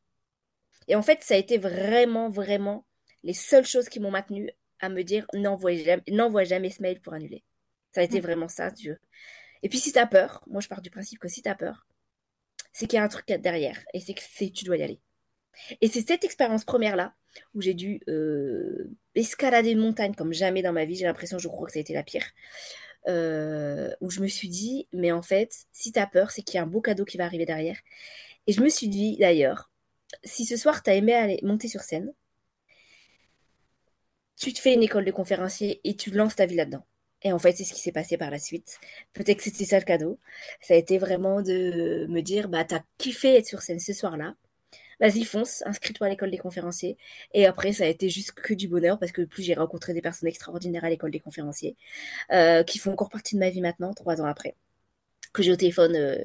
Et 0.88 0.96
en 0.96 1.02
fait, 1.02 1.22
ça 1.22 1.34
a 1.34 1.36
été 1.36 1.58
vraiment, 1.58 2.30
vraiment 2.30 2.86
les 3.22 3.34
seules 3.34 3.66
choses 3.66 3.88
qui 3.88 4.00
m'ont 4.00 4.10
maintenu 4.10 4.50
à 4.80 4.88
me 4.88 5.02
dire 5.02 5.26
n'envoie 5.34 5.74
jamais, 5.74 6.44
jamais 6.44 6.70
ce 6.70 6.82
mail 6.82 7.00
pour 7.00 7.12
annuler. 7.12 7.44
Ça 7.92 8.00
a 8.00 8.04
été 8.04 8.18
mm. 8.18 8.22
vraiment 8.22 8.48
ça, 8.48 8.70
Dieu. 8.70 8.98
Et 9.62 9.68
puis 9.68 9.78
si 9.78 9.92
tu 9.92 9.98
as 9.98 10.06
peur, 10.06 10.42
moi 10.46 10.60
je 10.60 10.68
pars 10.68 10.80
du 10.80 10.90
principe 10.90 11.18
que 11.18 11.28
si 11.28 11.42
tu 11.42 11.48
as 11.48 11.54
peur, 11.54 11.86
c'est 12.78 12.86
qu'il 12.86 12.96
y 12.96 13.00
a 13.00 13.04
un 13.04 13.08
truc 13.08 13.26
derrière 13.26 13.76
et 13.92 13.98
c'est 13.98 14.14
que 14.14 14.52
tu 14.52 14.64
dois 14.64 14.76
y 14.76 14.82
aller. 14.84 15.00
Et 15.80 15.88
c'est 15.88 16.06
cette 16.06 16.22
expérience 16.22 16.64
première-là 16.64 17.12
où 17.52 17.60
j'ai 17.60 17.74
dû 17.74 18.00
euh, 18.08 18.88
escalader 19.16 19.72
une 19.72 19.80
montagne 19.80 20.14
comme 20.14 20.32
jamais 20.32 20.62
dans 20.62 20.72
ma 20.72 20.84
vie. 20.84 20.94
J'ai 20.94 21.06
l'impression, 21.06 21.40
je 21.40 21.48
crois 21.48 21.66
que 21.66 21.72
ça 21.72 21.80
a 21.80 21.82
été 21.82 21.92
la 21.92 22.04
pire. 22.04 22.24
Euh, 23.08 23.90
où 24.00 24.10
je 24.10 24.20
me 24.20 24.28
suis 24.28 24.48
dit, 24.48 24.86
mais 24.92 25.10
en 25.10 25.22
fait, 25.22 25.66
si 25.72 25.90
tu 25.90 25.98
as 25.98 26.06
peur, 26.06 26.30
c'est 26.30 26.42
qu'il 26.42 26.54
y 26.54 26.58
a 26.58 26.62
un 26.62 26.66
beau 26.66 26.80
cadeau 26.80 27.04
qui 27.04 27.16
va 27.16 27.24
arriver 27.24 27.46
derrière. 27.46 27.78
Et 28.46 28.52
je 28.52 28.60
me 28.60 28.68
suis 28.68 28.86
dit 28.86 29.16
d'ailleurs, 29.16 29.72
si 30.22 30.46
ce 30.46 30.56
soir 30.56 30.84
tu 30.84 30.90
as 30.90 30.94
aimé 30.94 31.14
aller 31.14 31.40
monter 31.42 31.66
sur 31.66 31.80
scène, 31.80 32.12
tu 34.36 34.52
te 34.52 34.60
fais 34.60 34.74
une 34.74 34.84
école 34.84 35.04
de 35.04 35.10
conférencier 35.10 35.80
et 35.82 35.96
tu 35.96 36.12
lances 36.12 36.36
ta 36.36 36.46
vie 36.46 36.54
là-dedans. 36.54 36.86
Et 37.22 37.32
en 37.32 37.38
fait, 37.38 37.52
c'est 37.52 37.64
ce 37.64 37.74
qui 37.74 37.80
s'est 37.80 37.92
passé 37.92 38.16
par 38.16 38.30
la 38.30 38.38
suite. 38.38 38.78
Peut-être 39.12 39.38
que 39.38 39.44
c'était 39.44 39.64
ça 39.64 39.78
le 39.78 39.84
cadeau. 39.84 40.18
Ça 40.60 40.74
a 40.74 40.76
été 40.76 40.98
vraiment 40.98 41.42
de 41.42 42.06
me 42.08 42.20
dire, 42.20 42.48
bah, 42.48 42.64
t'as 42.64 42.80
kiffé 42.98 43.36
être 43.36 43.46
sur 43.46 43.62
scène 43.62 43.80
ce 43.80 43.92
soir-là. 43.92 44.34
Vas-y, 45.00 45.24
fonce, 45.24 45.62
inscris-toi 45.66 46.08
à 46.08 46.10
l'école 46.10 46.30
des 46.30 46.38
conférenciers. 46.38 46.96
Et 47.32 47.46
après, 47.46 47.72
ça 47.72 47.84
a 47.84 47.86
été 47.86 48.08
juste 48.08 48.32
que 48.32 48.54
du 48.54 48.68
bonheur 48.68 48.98
parce 48.98 49.12
que 49.12 49.22
plus 49.22 49.42
j'ai 49.44 49.54
rencontré 49.54 49.94
des 49.94 50.02
personnes 50.02 50.28
extraordinaires 50.28 50.84
à 50.84 50.90
l'école 50.90 51.10
des 51.12 51.20
conférenciers, 51.20 51.76
euh, 52.32 52.64
qui 52.64 52.78
font 52.78 52.92
encore 52.92 53.08
partie 53.10 53.34
de 53.36 53.40
ma 53.40 53.50
vie 53.50 53.60
maintenant, 53.60 53.94
trois 53.94 54.20
ans 54.20 54.26
après, 54.26 54.56
que 55.32 55.42
j'ai 55.42 55.52
au 55.52 55.56
téléphone 55.56 55.96
euh, 55.96 56.18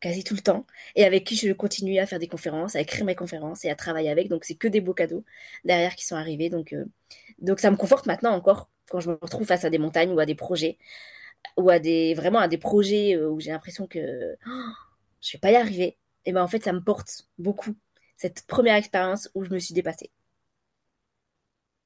quasi 0.00 0.24
tout 0.24 0.34
le 0.34 0.40
temps, 0.42 0.66
et 0.96 1.04
avec 1.04 1.24
qui 1.26 1.36
je 1.36 1.52
continue 1.52 1.98
à 1.98 2.06
faire 2.06 2.18
des 2.18 2.28
conférences, 2.28 2.76
à 2.76 2.80
écrire 2.80 3.04
mes 3.04 3.14
conférences 3.16 3.64
et 3.64 3.70
à 3.70 3.76
travailler 3.76 4.10
avec. 4.10 4.28
Donc 4.28 4.44
c'est 4.44 4.56
que 4.56 4.68
des 4.68 4.80
beaux 4.80 4.94
cadeaux 4.94 5.24
derrière 5.64 5.96
qui 5.96 6.06
sont 6.06 6.16
arrivés. 6.16 6.50
Donc, 6.50 6.72
euh, 6.74 6.86
donc 7.40 7.60
ça 7.60 7.70
me 7.70 7.76
conforte 7.76 8.06
maintenant 8.06 8.32
encore 8.34 8.69
quand 8.90 9.00
je 9.00 9.10
me 9.10 9.18
retrouve 9.20 9.46
face 9.46 9.64
à 9.64 9.70
des 9.70 9.78
montagnes 9.78 10.12
ou 10.12 10.20
à 10.20 10.26
des 10.26 10.34
projets, 10.34 10.78
ou 11.56 11.70
à 11.70 11.78
des 11.78 12.14
vraiment 12.14 12.40
à 12.40 12.48
des 12.48 12.58
projets 12.58 13.16
euh, 13.16 13.30
où 13.30 13.40
j'ai 13.40 13.50
l'impression 13.50 13.86
que 13.86 14.36
oh, 14.46 14.50
je 15.22 15.32
vais 15.32 15.38
pas 15.38 15.52
y 15.52 15.56
arriver. 15.56 15.96
Et 16.26 16.32
ben 16.32 16.42
en 16.42 16.48
fait 16.48 16.64
ça 16.64 16.72
me 16.72 16.80
porte 16.80 17.28
beaucoup 17.38 17.74
cette 18.16 18.46
première 18.46 18.76
expérience 18.76 19.30
où 19.34 19.44
je 19.44 19.50
me 19.50 19.58
suis 19.58 19.72
dépassée. 19.74 20.10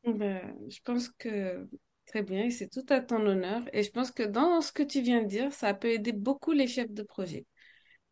Ben, 0.04 0.54
je 0.68 0.80
pense 0.84 1.08
que 1.08 1.66
très 2.06 2.22
bien, 2.22 2.50
c'est 2.50 2.68
tout 2.68 2.84
à 2.88 3.00
ton 3.00 3.24
honneur. 3.24 3.62
Et 3.72 3.82
je 3.82 3.90
pense 3.90 4.10
que 4.10 4.22
dans 4.22 4.60
ce 4.60 4.72
que 4.72 4.82
tu 4.82 5.00
viens 5.00 5.22
de 5.22 5.28
dire, 5.28 5.52
ça 5.52 5.72
peut 5.74 5.90
aider 5.90 6.12
beaucoup 6.12 6.52
les 6.52 6.66
chefs 6.66 6.90
de 6.90 7.02
projet. 7.02 7.46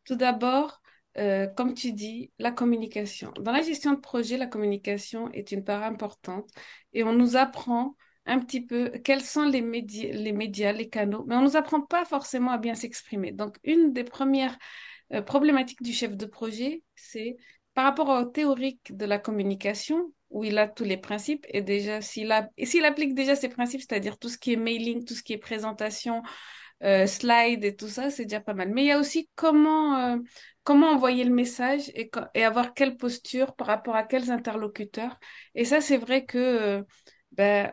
Tout 0.05 0.17
d'abord, 0.17 0.81
euh, 1.19 1.47
comme 1.49 1.75
tu 1.75 1.93
dis, 1.93 2.33
la 2.39 2.53
communication. 2.53 3.33
Dans 3.41 3.53
la 3.53 3.63
gestion 3.63 3.93
de 3.93 4.01
projet, 4.01 4.37
la 4.39 4.47
communication 4.47 5.31
est 5.33 5.53
une 5.53 5.65
part 5.65 5.83
importante 5.83 6.49
et 6.93 7.05
on 7.05 7.13
nous 7.13 7.37
apprend 7.37 7.97
un 8.27 8.39
petit 8.39 8.61
peu 8.61 8.91
quels 9.05 9.23
sont 9.23 9.45
les 9.45 9.63
médias, 9.63 10.73
les 10.73 10.89
canaux, 10.89 11.25
mais 11.27 11.37
on 11.37 11.43
nous 11.43 11.57
apprend 11.57 11.81
pas 11.81 12.05
forcément 12.05 12.53
à 12.53 12.59
bien 12.59 12.75
s'exprimer. 12.75 13.33
Donc, 13.33 13.59
une 13.65 13.93
des 13.93 14.05
premières 14.05 14.57
euh, 15.13 15.23
problématiques 15.23 15.83
du 15.83 15.93
chef 15.93 16.17
de 16.17 16.27
projet, 16.27 16.83
c'est 16.95 17.37
par 17.75 17.85
rapport 17.85 18.09
au 18.09 18.25
théorique 18.25 18.97
de 18.97 19.05
la 19.05 19.19
communication, 19.19 20.13
où 20.31 20.45
il 20.45 20.59
a 20.59 20.67
tous 20.67 20.85
les 20.85 20.97
principes, 20.97 21.45
et 21.49 21.63
déjà, 21.63 22.01
s'il 22.01 22.33
applique 22.33 23.15
déjà 23.15 23.37
ces 23.37 23.49
principes, 23.49 23.81
c'est-à-dire 23.81 24.19
tout 24.19 24.29
ce 24.29 24.39
qui 24.39 24.53
est 24.53 24.57
mailing, 24.57 25.05
tout 25.05 25.15
ce 25.15 25.23
qui 25.23 25.35
est 25.35 25.39
présentation, 25.39 26.23
euh, 26.83 27.07
slide 27.07 27.65
et 27.65 27.77
tout 27.77 27.89
ça, 27.89 28.11
c'est 28.11 28.25
déjà 28.25 28.41
pas 28.41 28.55
mal. 28.55 28.71
Mais 28.71 28.83
il 28.83 28.87
y 28.89 28.93
a 28.93 28.99
aussi 28.99 29.29
comment, 29.37 29.97
euh, 29.99 30.17
comment 30.65 30.89
envoyer 30.91 31.25
le 31.25 31.31
message 31.33 31.91
et, 31.95 32.11
et, 32.35 32.45
avoir 32.45 32.75
quelle 32.75 32.97
posture 32.97 33.55
par 33.55 33.69
rapport 33.69 33.95
à 33.95 34.03
quels 34.03 34.31
interlocuteurs. 34.33 35.19
Et 35.55 35.65
ça, 35.65 35.81
c'est 35.81 35.97
vrai 35.97 36.25
que 36.25 36.39
euh, 36.39 36.83
ben, 37.33 37.73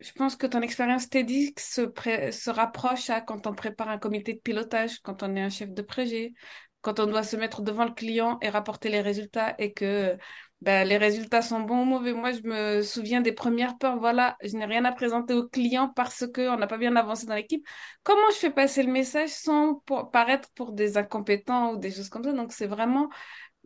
je 0.00 0.12
pense 0.12 0.36
que 0.36 0.46
ton 0.46 0.60
expérience 0.60 1.08
TEDx 1.08 1.74
se, 1.74 2.30
se 2.30 2.50
rapproche 2.50 3.10
à 3.10 3.20
quand 3.20 3.46
on 3.46 3.54
prépare 3.54 3.88
un 3.88 3.98
comité 3.98 4.34
de 4.34 4.40
pilotage, 4.40 5.00
quand 5.00 5.22
on 5.22 5.34
est 5.36 5.42
un 5.42 5.50
chef 5.50 5.70
de 5.70 5.82
projet, 5.82 6.32
quand 6.80 7.00
on 7.00 7.06
doit 7.06 7.22
se 7.22 7.36
mettre 7.36 7.62
devant 7.62 7.84
le 7.84 7.92
client 7.92 8.38
et 8.42 8.50
rapporter 8.50 8.90
les 8.90 9.00
résultats 9.00 9.54
et 9.58 9.72
que 9.72 10.16
ben, 10.60 10.86
les 10.88 10.96
résultats 10.96 11.42
sont 11.42 11.60
bons 11.60 11.82
ou 11.82 11.84
mauvais. 11.84 12.12
Moi, 12.12 12.32
je 12.32 12.40
me 12.42 12.82
souviens 12.82 13.20
des 13.20 13.32
premières 13.32 13.76
peurs. 13.78 13.98
Voilà, 13.98 14.36
je 14.42 14.56
n'ai 14.56 14.64
rien 14.64 14.84
à 14.84 14.92
présenter 14.92 15.34
au 15.34 15.46
client 15.46 15.90
parce 15.94 16.26
qu'on 16.32 16.56
n'a 16.56 16.66
pas 16.66 16.78
bien 16.78 16.96
avancé 16.96 17.26
dans 17.26 17.34
l'équipe. 17.34 17.66
Comment 18.02 18.30
je 18.32 18.36
fais 18.36 18.50
passer 18.50 18.82
le 18.82 18.92
message 18.92 19.30
sans 19.30 19.82
paraître 20.12 20.48
pour 20.54 20.72
des 20.72 20.96
incompétents 20.96 21.72
ou 21.72 21.76
des 21.78 21.90
choses 21.90 22.08
comme 22.08 22.24
ça? 22.24 22.32
Donc, 22.32 22.52
c'est 22.52 22.66
vraiment 22.66 23.08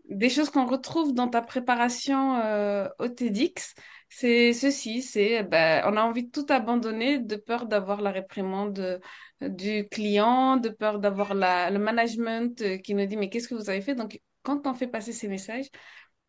des 0.09 0.29
choses 0.29 0.51
qu'on 0.51 0.67
retrouve 0.67 1.13
dans 1.13 1.29
ta 1.29 1.43
préparation 1.43 2.37
euh, 2.39 2.89
au 2.99 3.09
TEDx. 3.09 3.75
C'est 4.11 4.53
ceci, 4.55 5.03
c'est 5.03 5.43
ben, 5.45 5.83
on 5.87 5.97
a 5.97 6.03
envie 6.03 6.25
de 6.25 6.31
tout 6.31 6.47
abandonner 6.49 7.19
de 7.19 7.37
peur 7.37 7.67
d'avoir 7.67 8.01
la 8.01 8.11
réprimande 8.11 9.01
du 9.41 9.87
client, 9.89 10.57
de 10.57 10.71
peur 10.71 10.99
d'avoir 10.99 11.35
le 11.35 11.79
management 11.79 12.61
euh, 12.63 12.79
qui 12.79 12.95
nous 12.95 13.07
dit 13.07 13.17
mais 13.17 13.29
qu'est-ce 13.29 13.49
que 13.49 13.55
vous 13.55 13.69
avez 13.71 13.83
fait? 13.83 13.95
Donc, 13.95 14.21
quand 14.43 14.67
on 14.67 14.75
fait 14.75 14.87
passer 14.89 15.13
ces 15.13 15.29
messages, 15.29 15.67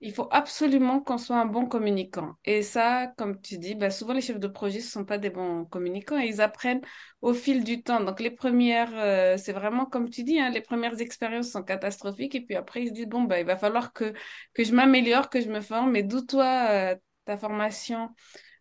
il 0.01 0.13
faut 0.13 0.27
absolument 0.31 1.01
qu'on 1.01 1.17
soit 1.17 1.37
un 1.37 1.45
bon 1.45 1.65
communicant. 1.67 2.35
Et 2.45 2.63
ça, 2.63 3.07
comme 3.17 3.41
tu 3.41 3.57
dis, 3.57 3.75
bah, 3.75 3.89
souvent 3.91 4.13
les 4.13 4.21
chefs 4.21 4.39
de 4.39 4.47
projet 4.47 4.79
ne 4.79 4.83
sont 4.83 5.05
pas 5.05 5.17
des 5.17 5.29
bons 5.29 5.65
communicants 5.65 6.19
et 6.19 6.27
ils 6.27 6.41
apprennent 6.41 6.81
au 7.21 7.33
fil 7.33 7.63
du 7.65 7.83
temps. 7.83 8.01
Donc 8.01 8.19
les 8.21 8.31
premières, 8.31 8.91
euh, 8.95 9.37
c'est 9.37 9.53
vraiment 9.53 9.85
comme 9.85 10.09
tu 10.09 10.23
dis, 10.23 10.39
hein, 10.39 10.49
les 10.51 10.61
premières 10.61 10.99
expériences 11.01 11.51
sont 11.51 11.63
catastrophiques 11.63 12.35
et 12.35 12.41
puis 12.45 12.55
après 12.55 12.83
ils 12.83 12.89
se 12.89 12.93
disent, 12.93 13.07
bon, 13.07 13.23
bah, 13.23 13.39
il 13.39 13.45
va 13.45 13.57
falloir 13.57 13.93
que, 13.93 14.13
que 14.53 14.63
je 14.63 14.73
m'améliore, 14.73 15.29
que 15.29 15.41
je 15.41 15.49
me 15.49 15.61
forme. 15.61 15.91
Mais 15.91 16.03
d'où 16.03 16.21
toi, 16.21 16.67
euh, 16.69 16.95
ta 17.29 17.37
formation 17.37 18.09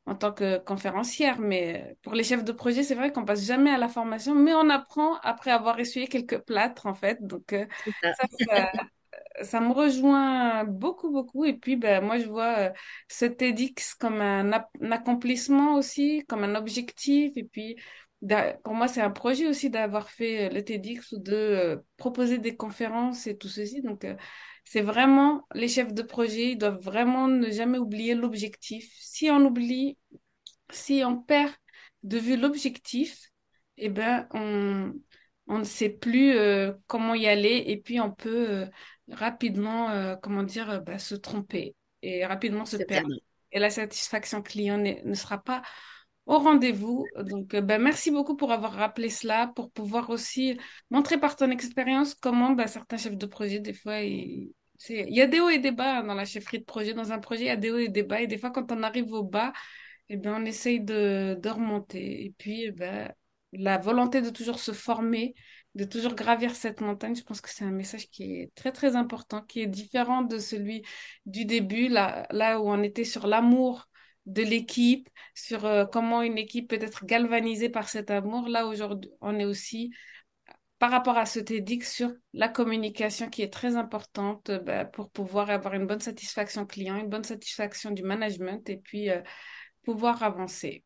en 0.07 0.15
tant 0.15 0.33
que 0.33 0.59
conférencière. 0.59 1.39
Mais 1.41 1.97
pour 2.03 2.15
les 2.15 2.25
chefs 2.25 2.45
de 2.45 2.53
projet, 2.53 2.83
c'est 2.83 2.95
vrai 2.95 3.13
qu'on 3.13 3.25
passe 3.25 3.45
jamais 3.45 3.71
à 3.71 3.79
la 3.79 3.89
formation, 3.89 4.35
mais 4.35 4.55
on 4.55 4.71
apprend 4.71 5.17
après 5.23 5.51
avoir 5.51 5.79
essuyé 5.81 6.07
quelques 6.07 6.39
plâtres, 6.39 6.87
en 6.87 6.95
fait. 6.95 7.19
Donc, 7.21 7.53
euh, 7.53 7.67
ça. 8.03 8.13
ça, 8.47 8.73
ça 9.43 9.61
me 9.61 9.73
rejoint 9.73 10.65
beaucoup, 10.65 11.11
beaucoup. 11.11 11.45
Et 11.45 11.55
puis, 11.55 11.77
ben, 11.77 12.05
moi, 12.05 12.19
je 12.19 12.27
vois 12.27 12.59
euh, 12.59 12.71
ce 13.09 13.25
TEDx 13.25 13.95
comme 13.95 14.21
un, 14.21 14.53
accomplissement 14.91 15.75
aussi, 15.77 16.25
comme 16.29 16.45
un 16.45 16.55
objectif. 16.55 17.33
Et 17.37 17.45
puis, 17.45 17.77
pour 18.65 18.75
moi, 18.75 18.89
c'est 18.89 19.01
un 19.01 19.11
projet 19.11 19.47
aussi 19.47 19.71
d'avoir 19.71 20.11
fait 20.11 20.47
euh, 20.47 20.55
le 20.55 20.65
TEDx 20.65 21.13
ou 21.13 21.19
de 21.19 21.35
euh, 21.35 21.77
proposer 21.97 22.39
des 22.39 22.57
conférences 22.57 23.27
et 23.27 23.37
tout 23.37 23.49
ceci. 23.49 23.83
Donc, 23.83 24.07
c'est 24.71 24.83
vraiment, 24.83 25.47
les 25.55 25.69
chefs 25.69 25.95
de 25.95 26.03
projet, 26.03 26.53
ils 26.53 26.59
doivent 26.59 26.83
vraiment 26.83 27.29
ne 27.29 27.51
jamais 27.51 27.79
oublier 27.79 28.15
l'objectif. 28.15 28.93
Si 28.99 29.31
on 29.31 29.45
oublie, 29.45 29.97
si 30.71 31.03
on 31.05 31.17
perd 31.17 31.53
de 32.03 32.19
vue 32.19 32.37
l'objectif, 32.37 33.31
eh 33.79 33.89
ben, 33.89 34.29
on, 34.33 34.93
on 35.47 35.59
ne 35.59 35.65
sait 35.65 35.89
plus 35.89 36.37
comment 36.87 37.15
y 37.15 37.27
aller 37.27 37.65
et 37.67 37.79
puis 37.79 37.99
on 38.01 38.11
peut 38.11 38.69
rapidement, 39.11 39.91
euh, 39.91 40.17
comment 40.17 40.43
dire, 40.43 40.71
euh, 40.71 40.79
bah, 40.81 40.99
se 40.99 41.15
tromper 41.15 41.75
et 42.03 42.27
rapidement 42.27 42.65
se 42.65 42.77
perdre. 42.77 43.15
Et 43.53 43.59
la 43.59 43.71
satisfaction 43.71 44.43
client 44.43 44.79
ne 44.79 45.15
sera 45.15 45.39
pas 45.39 45.63
au 46.27 46.39
rendez-vous. 46.39 47.07
Donc, 47.19 47.55
euh, 47.55 47.61
bah, 47.63 47.79
merci 47.79 48.11
beaucoup 48.11 48.37
pour 48.37 48.53
avoir 48.53 48.73
rappelé 48.73 49.09
cela, 49.09 49.51
pour 49.57 49.71
pouvoir 49.71 50.11
aussi 50.11 50.59
montrer 50.91 51.19
par 51.19 51.37
ton 51.37 51.51
expérience 51.51 52.15
comment 52.15 52.51
bah, 52.51 52.67
certains 52.67 52.99
chefs 52.99 53.17
de 53.17 53.27
projet, 53.27 53.61
des 53.61 53.73
fois, 53.73 54.03
il 54.89 55.15
y 55.15 55.21
a 55.21 55.27
des 55.27 55.41
hauts 55.41 55.49
et 55.49 55.59
des 55.59 55.73
bas 55.73 56.03
dans 56.03 56.15
la 56.15 56.25
chefferie 56.25 56.61
de 56.61 56.65
projet. 56.65 56.95
Dans 56.95 57.13
un 57.13 57.19
projet, 57.19 57.43
il 57.43 57.47
y 57.47 57.51
a 57.51 57.57
des 57.57 57.71
hauts 57.71 57.79
et 57.79 57.89
des 57.89 58.03
bas. 58.03 58.21
Et 58.21 58.27
des 58.27 58.39
fois, 58.39 58.51
quand 58.51 58.71
on 58.73 58.83
arrive 58.83 59.13
au 59.13 59.23
bas, 59.23 59.53
eh 60.09 60.17
bien, 60.17 60.37
on 60.37 60.45
essaye 60.45 60.81
de, 60.81 61.39
de 61.41 61.49
remonter. 61.49 62.25
Et 62.25 62.35
puis, 62.39 62.71
ben, 62.73 63.13
la 63.53 63.79
volonté 63.79 64.21
de 64.23 64.31
toujours 64.31 64.61
se 64.61 64.73
former, 64.73 65.35
de 65.75 65.85
toujours 65.85 66.15
gravir 66.15 66.55
cette 66.55 66.81
montagne. 66.81 67.15
Je 67.15 67.23
pense 67.23 67.41
que 67.41 67.51
c'est 67.51 67.65
un 67.65 67.71
message 67.71 68.09
qui 68.11 68.41
est 68.41 68.55
très, 68.55 68.73
très 68.73 68.97
important, 68.97 69.43
qui 69.43 69.61
est 69.61 69.67
différent 69.67 70.23
de 70.23 70.39
celui 70.39 70.83
du 71.27 71.45
début, 71.45 71.89
là, 71.89 72.27
là 72.31 72.61
où 72.61 72.69
on 72.71 72.83
était 72.83 73.05
sur 73.05 73.27
l'amour 73.27 73.89
de 74.27 74.43
l'équipe, 74.43 75.09
sur 75.35 75.65
euh, 75.65 75.87
comment 75.87 76.23
une 76.23 76.37
équipe 76.39 76.69
peut 76.69 76.79
être 76.81 77.07
galvanisée 77.07 77.71
par 77.71 77.89
cet 77.89 78.11
amour. 78.11 78.49
Là, 78.49 78.67
aujourd'hui, 78.67 79.11
on 79.21 79.39
est 79.39 79.45
aussi 79.45 79.91
par 80.79 80.91
rapport 80.91 81.19
à 81.19 81.27
ce 81.27 81.41
TEDx 81.41 81.93
sur 81.93 82.13
la 82.33 82.49
communication 82.49 83.29
qui 83.31 83.43
est 83.43 83.53
très 83.53 83.77
importante 83.77 84.51
euh, 84.51 84.59
bah, 84.61 84.85
pour 84.85 85.11
pouvoir 85.11 85.51
avoir 85.51 85.75
une 85.75 85.87
bonne 85.87 86.01
satisfaction 86.01 86.67
client, 86.67 86.97
une 86.97 87.09
bonne 87.09 87.25
satisfaction 87.25 87.91
du 87.91 88.03
management 88.03 88.69
et 88.71 88.77
puis 88.77 89.11
euh, 89.11 89.21
pouvoir 89.85 90.23
avancer. 90.23 90.85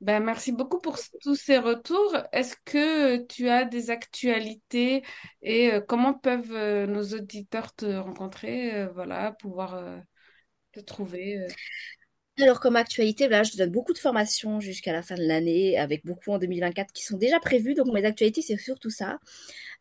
Ben, 0.00 0.22
merci 0.22 0.52
beaucoup 0.52 0.80
pour 0.80 0.98
tous 1.22 1.34
ces 1.34 1.58
retours. 1.58 2.14
Est-ce 2.32 2.56
que 2.64 3.24
tu 3.26 3.48
as 3.48 3.64
des 3.64 3.90
actualités 3.90 5.02
et 5.40 5.72
euh, 5.72 5.80
comment 5.80 6.12
peuvent 6.12 6.52
euh, 6.52 6.86
nos 6.86 7.14
auditeurs 7.14 7.74
te 7.74 7.86
rencontrer, 7.86 8.74
euh, 8.74 8.88
voilà, 8.92 9.32
pouvoir 9.32 9.82
te 10.72 10.80
trouver 10.80 11.38
alors, 12.40 12.58
comme 12.58 12.74
actualité, 12.74 13.28
là, 13.28 13.44
je 13.44 13.56
donne 13.56 13.70
beaucoup 13.70 13.92
de 13.92 13.98
formations 13.98 14.58
jusqu'à 14.58 14.92
la 14.92 15.02
fin 15.02 15.14
de 15.14 15.22
l'année, 15.22 15.78
avec 15.78 16.04
beaucoup 16.04 16.32
en 16.32 16.38
2024 16.38 16.92
qui 16.92 17.04
sont 17.04 17.16
déjà 17.16 17.38
prévues. 17.38 17.74
Donc, 17.74 17.92
mes 17.92 18.04
actualités, 18.04 18.42
c'est 18.42 18.58
surtout 18.58 18.90
ça. 18.90 19.20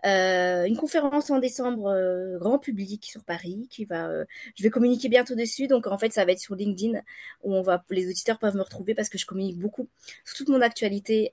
Euh, 0.05 0.65
une 0.65 0.77
conférence 0.77 1.31
en 1.31 1.39
décembre, 1.39 1.87
euh, 1.87 2.37
grand 2.37 2.59
public 2.59 3.05
sur 3.05 3.23
Paris, 3.23 3.67
qui 3.71 3.85
va, 3.85 4.07
euh, 4.07 4.25
je 4.55 4.63
vais 4.63 4.69
communiquer 4.69 5.09
bientôt 5.09 5.33
dessus. 5.33 5.67
Donc, 5.67 5.87
en 5.87 5.97
fait, 5.97 6.13
ça 6.13 6.25
va 6.25 6.33
être 6.33 6.39
sur 6.39 6.55
LinkedIn, 6.55 6.99
où 7.43 7.55
on 7.55 7.63
va, 7.63 7.83
les 7.89 8.07
auditeurs 8.07 8.37
peuvent 8.37 8.55
me 8.55 8.61
retrouver 8.61 8.93
parce 8.93 9.09
que 9.09 9.17
je 9.17 9.25
communique 9.25 9.57
beaucoup 9.57 9.89
sur 10.23 10.37
toute 10.37 10.49
mon 10.49 10.61
actualité 10.61 11.31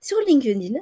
sur 0.00 0.18
LinkedIn. 0.26 0.80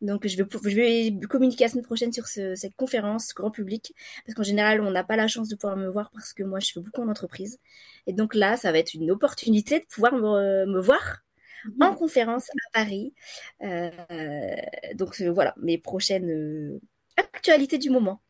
Donc, 0.00 0.26
je 0.26 0.36
vais, 0.36 0.46
je 0.50 0.76
vais 0.76 1.26
communiquer 1.28 1.64
la 1.64 1.70
semaine 1.70 1.84
prochaine 1.84 2.12
sur 2.12 2.26
cette 2.26 2.76
conférence 2.76 3.34
grand 3.34 3.50
public, 3.50 3.94
parce 4.24 4.34
qu'en 4.34 4.42
général, 4.42 4.80
on 4.80 4.90
n'a 4.90 5.04
pas 5.04 5.16
la 5.16 5.28
chance 5.28 5.48
de 5.48 5.56
pouvoir 5.56 5.76
me 5.76 5.88
voir 5.88 6.10
parce 6.10 6.32
que 6.32 6.42
moi, 6.42 6.60
je 6.60 6.72
fais 6.72 6.80
beaucoup 6.80 7.02
en 7.02 7.08
entreprise. 7.08 7.58
Et 8.06 8.12
donc 8.12 8.34
là, 8.34 8.56
ça 8.56 8.72
va 8.72 8.78
être 8.78 8.94
une 8.94 9.10
opportunité 9.10 9.80
de 9.80 9.84
pouvoir 9.86 10.14
me, 10.14 10.80
voir 10.80 11.22
mhm. 11.64 11.82
en 11.82 11.94
conférence 11.94 12.48
à 12.50 12.84
Paris. 12.84 13.14
Euh, 13.62 13.90
donc 14.94 15.20
euh, 15.20 15.30
voilà, 15.30 15.54
mes 15.58 15.78
prochaines 15.78 16.30
euh, 16.30 16.80
actualités 17.16 17.78
du 17.78 17.90
moment. 17.90 18.22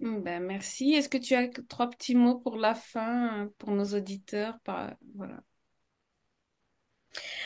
Hmm, 0.00 0.20
ben, 0.20 0.42
merci. 0.42 0.94
Est-ce 0.94 1.10
que 1.10 1.18
tu 1.18 1.34
as 1.34 1.48
trois 1.68 1.90
petits 1.90 2.14
mots 2.14 2.38
pour 2.38 2.56
la 2.56 2.74
fin, 2.74 3.50
pour 3.58 3.70
nos 3.72 3.84
auditeurs 3.84 4.58
voilà? 5.14 5.42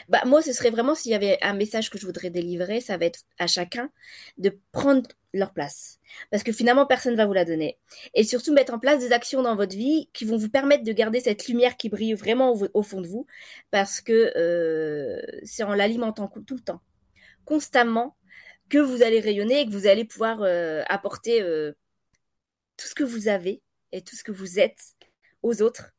Bah, 0.09 0.23
moi, 0.27 0.43
ce 0.43 0.53
serait 0.53 0.71
vraiment 0.71 0.95
s'il 0.95 1.13
y 1.13 1.15
avait 1.15 1.39
un 1.43 1.55
message 1.55 1.91
que 1.91 1.99
je 1.99 2.07
voudrais 2.07 2.31
délivrer, 2.31 2.81
ça 2.81 2.97
va 2.97 3.07
être 3.07 3.21
à 3.39 3.47
chacun 3.47 3.91
de 4.39 4.59
prendre 4.73 5.09
leur 5.33 5.53
place. 5.53 5.99
Parce 6.31 6.43
que 6.43 6.53
finalement, 6.53 6.87
personne 6.87 7.13
ne 7.13 7.17
va 7.17 7.27
vous 7.27 7.33
la 7.33 7.45
donner. 7.45 7.79
Et 8.15 8.25
surtout, 8.25 8.53
mettre 8.53 8.75
en 8.75 8.79
place 8.79 9.01
des 9.01 9.13
actions 9.13 9.43
dans 9.43 9.57
votre 9.57 9.77
vie 9.77 10.09
qui 10.13 10.25
vont 10.25 10.37
vous 10.37 10.51
permettre 10.51 10.85
de 10.85 10.93
garder 10.93 11.21
cette 11.21 11.49
lumière 11.49 11.77
qui 11.77 11.89
brille 11.89 12.15
vraiment 12.15 12.55
au, 12.73 12.83
fond 12.83 13.01
de 13.01 13.09
vous. 13.09 13.27
Parce 13.71 14.01
que 14.01 14.33
euh, 14.37 15.21
c'est 15.45 15.65
en 15.65 15.75
l'alimentant 15.75 16.29
tout 16.29 16.55
le 16.55 16.63
temps, 16.63 16.81
constamment, 17.45 18.17
que 18.69 18.79
vous 18.79 19.03
allez 19.03 19.21
rayonner 19.21 19.61
et 19.61 19.67
que 19.67 19.73
vous 19.73 19.87
allez 19.87 20.05
pouvoir 20.05 20.43
euh, 20.43 20.83
apporter 20.89 21.43
euh, 21.43 21.73
tout 22.77 22.87
ce 22.87 22.95
que 22.95 23.05
vous 23.05 23.29
avez 23.29 23.63
et 23.93 24.03
tout 24.03 24.17
ce 24.17 24.25
que 24.25 24.33
vous 24.33 24.59
êtes 24.59 24.95
aux 25.43 25.63
autres 25.63 25.94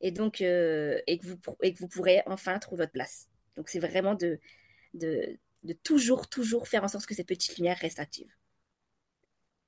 et 0.00 0.10
donc 0.10 0.40
euh, 0.40 1.00
et 1.06 1.18
que 1.18 1.26
vous 1.26 1.36
et 1.62 1.74
que 1.74 1.78
vous 1.78 1.88
pourrez 1.88 2.22
enfin 2.26 2.58
trouver 2.58 2.82
votre 2.82 2.92
place. 2.92 3.28
Donc 3.56 3.68
c'est 3.68 3.80
vraiment 3.80 4.14
de, 4.14 4.38
de, 4.94 5.38
de 5.64 5.72
toujours 5.72 6.28
toujours 6.28 6.68
faire 6.68 6.84
en 6.84 6.88
sorte 6.88 7.06
que 7.06 7.14
cette 7.14 7.28
petite 7.28 7.56
lumière 7.58 7.78
reste 7.78 7.98
active. 7.98 8.30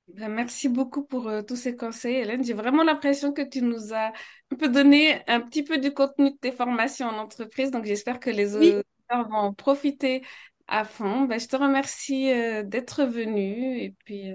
Ben, 0.07 0.29
merci 0.29 0.67
beaucoup 0.67 1.03
pour 1.05 1.29
euh, 1.29 1.41
tous 1.41 1.55
ces 1.55 1.75
conseils, 1.75 2.15
Hélène. 2.15 2.43
J'ai 2.43 2.53
vraiment 2.53 2.83
l'impression 2.83 3.31
que 3.31 3.41
tu 3.41 3.61
nous 3.61 3.93
as 3.93 4.11
un 4.51 4.55
peu 4.57 4.67
donné 4.67 5.23
un 5.29 5.39
petit 5.39 5.63
peu 5.63 5.77
du 5.77 5.93
contenu 5.93 6.31
de 6.31 6.37
tes 6.37 6.51
formations 6.51 7.07
en 7.07 7.17
entreprise. 7.17 7.71
Donc, 7.71 7.85
j'espère 7.85 8.19
que 8.19 8.29
les 8.29 8.55
auditeurs 8.57 9.29
vont 9.29 9.53
profiter 9.53 10.25
à 10.67 10.83
fond. 10.83 11.21
Ben, 11.25 11.39
je 11.39 11.47
te 11.47 11.55
remercie 11.55 12.29
euh, 12.31 12.63
d'être 12.63 13.05
venu 13.05 13.79
et 13.79 13.91
puis 14.05 14.33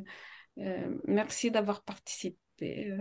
merci 1.06 1.50
d'avoir 1.50 1.82
participé. 1.82 2.96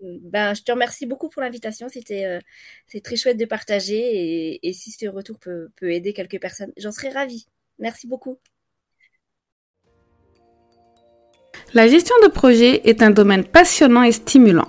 Ben, 0.00 0.54
je 0.54 0.62
te 0.62 0.72
remercie 0.72 1.06
beaucoup 1.06 1.28
pour 1.28 1.42
l'invitation. 1.42 1.88
C'était 1.88 2.38
c'est 2.86 3.02
très 3.02 3.16
chouette 3.16 3.38
de 3.38 3.44
partager 3.44 3.96
et, 3.96 4.68
et 4.68 4.72
si 4.72 4.90
ce 4.90 5.06
retour 5.06 5.38
peut, 5.38 5.68
peut 5.76 5.92
aider 5.92 6.12
quelques 6.12 6.40
personnes, 6.40 6.72
j'en 6.76 6.92
serais 6.92 7.10
ravie. 7.10 7.46
Merci 7.78 8.06
beaucoup. 8.06 8.38
La 11.72 11.88
gestion 11.88 12.14
de 12.22 12.28
projet 12.28 12.88
est 12.88 13.02
un 13.02 13.10
domaine 13.10 13.44
passionnant 13.44 14.02
et 14.02 14.12
stimulant 14.12 14.68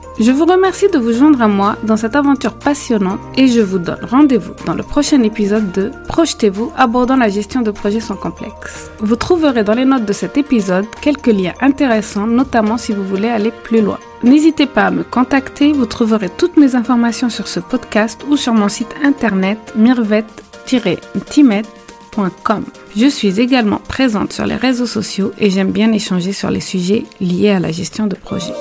Je 0.21 0.31
vous 0.31 0.45
remercie 0.45 0.87
de 0.87 0.99
vous 0.99 1.13
joindre 1.13 1.41
à 1.41 1.47
moi 1.47 1.77
dans 1.81 1.97
cette 1.97 2.15
aventure 2.15 2.53
passionnante 2.53 3.19
et 3.37 3.47
je 3.47 3.59
vous 3.59 3.79
donne 3.79 4.05
rendez-vous 4.07 4.53
dans 4.67 4.75
le 4.75 4.83
prochain 4.83 5.23
épisode 5.23 5.71
de 5.71 5.89
Projetez-vous 6.07 6.71
abordant 6.77 7.15
la 7.15 7.27
gestion 7.27 7.61
de 7.61 7.71
projets 7.71 8.01
sans 8.01 8.17
complexe. 8.17 8.91
Vous 8.99 9.15
trouverez 9.15 9.63
dans 9.63 9.73
les 9.73 9.83
notes 9.83 10.05
de 10.05 10.13
cet 10.13 10.37
épisode 10.37 10.85
quelques 11.01 11.25
liens 11.25 11.55
intéressants, 11.59 12.27
notamment 12.27 12.77
si 12.77 12.93
vous 12.93 13.03
voulez 13.03 13.29
aller 13.29 13.51
plus 13.63 13.81
loin. 13.81 13.97
N'hésitez 14.21 14.67
pas 14.67 14.85
à 14.85 14.91
me 14.91 15.01
contacter, 15.01 15.71
vous 15.71 15.87
trouverez 15.87 16.29
toutes 16.29 16.55
mes 16.55 16.75
informations 16.75 17.31
sur 17.31 17.47
ce 17.47 17.59
podcast 17.59 18.23
ou 18.29 18.37
sur 18.37 18.53
mon 18.53 18.69
site 18.69 18.93
internet 19.03 19.57
Je 22.95 23.07
suis 23.07 23.39
également 23.39 23.81
présente 23.87 24.33
sur 24.33 24.45
les 24.45 24.55
réseaux 24.55 24.85
sociaux 24.85 25.31
et 25.39 25.49
j'aime 25.49 25.71
bien 25.71 25.91
échanger 25.91 26.33
sur 26.33 26.51
les 26.51 26.59
sujets 26.59 27.05
liés 27.19 27.51
à 27.51 27.59
la 27.59 27.71
gestion 27.71 28.07
de 28.07 28.15
projet. 28.15 28.53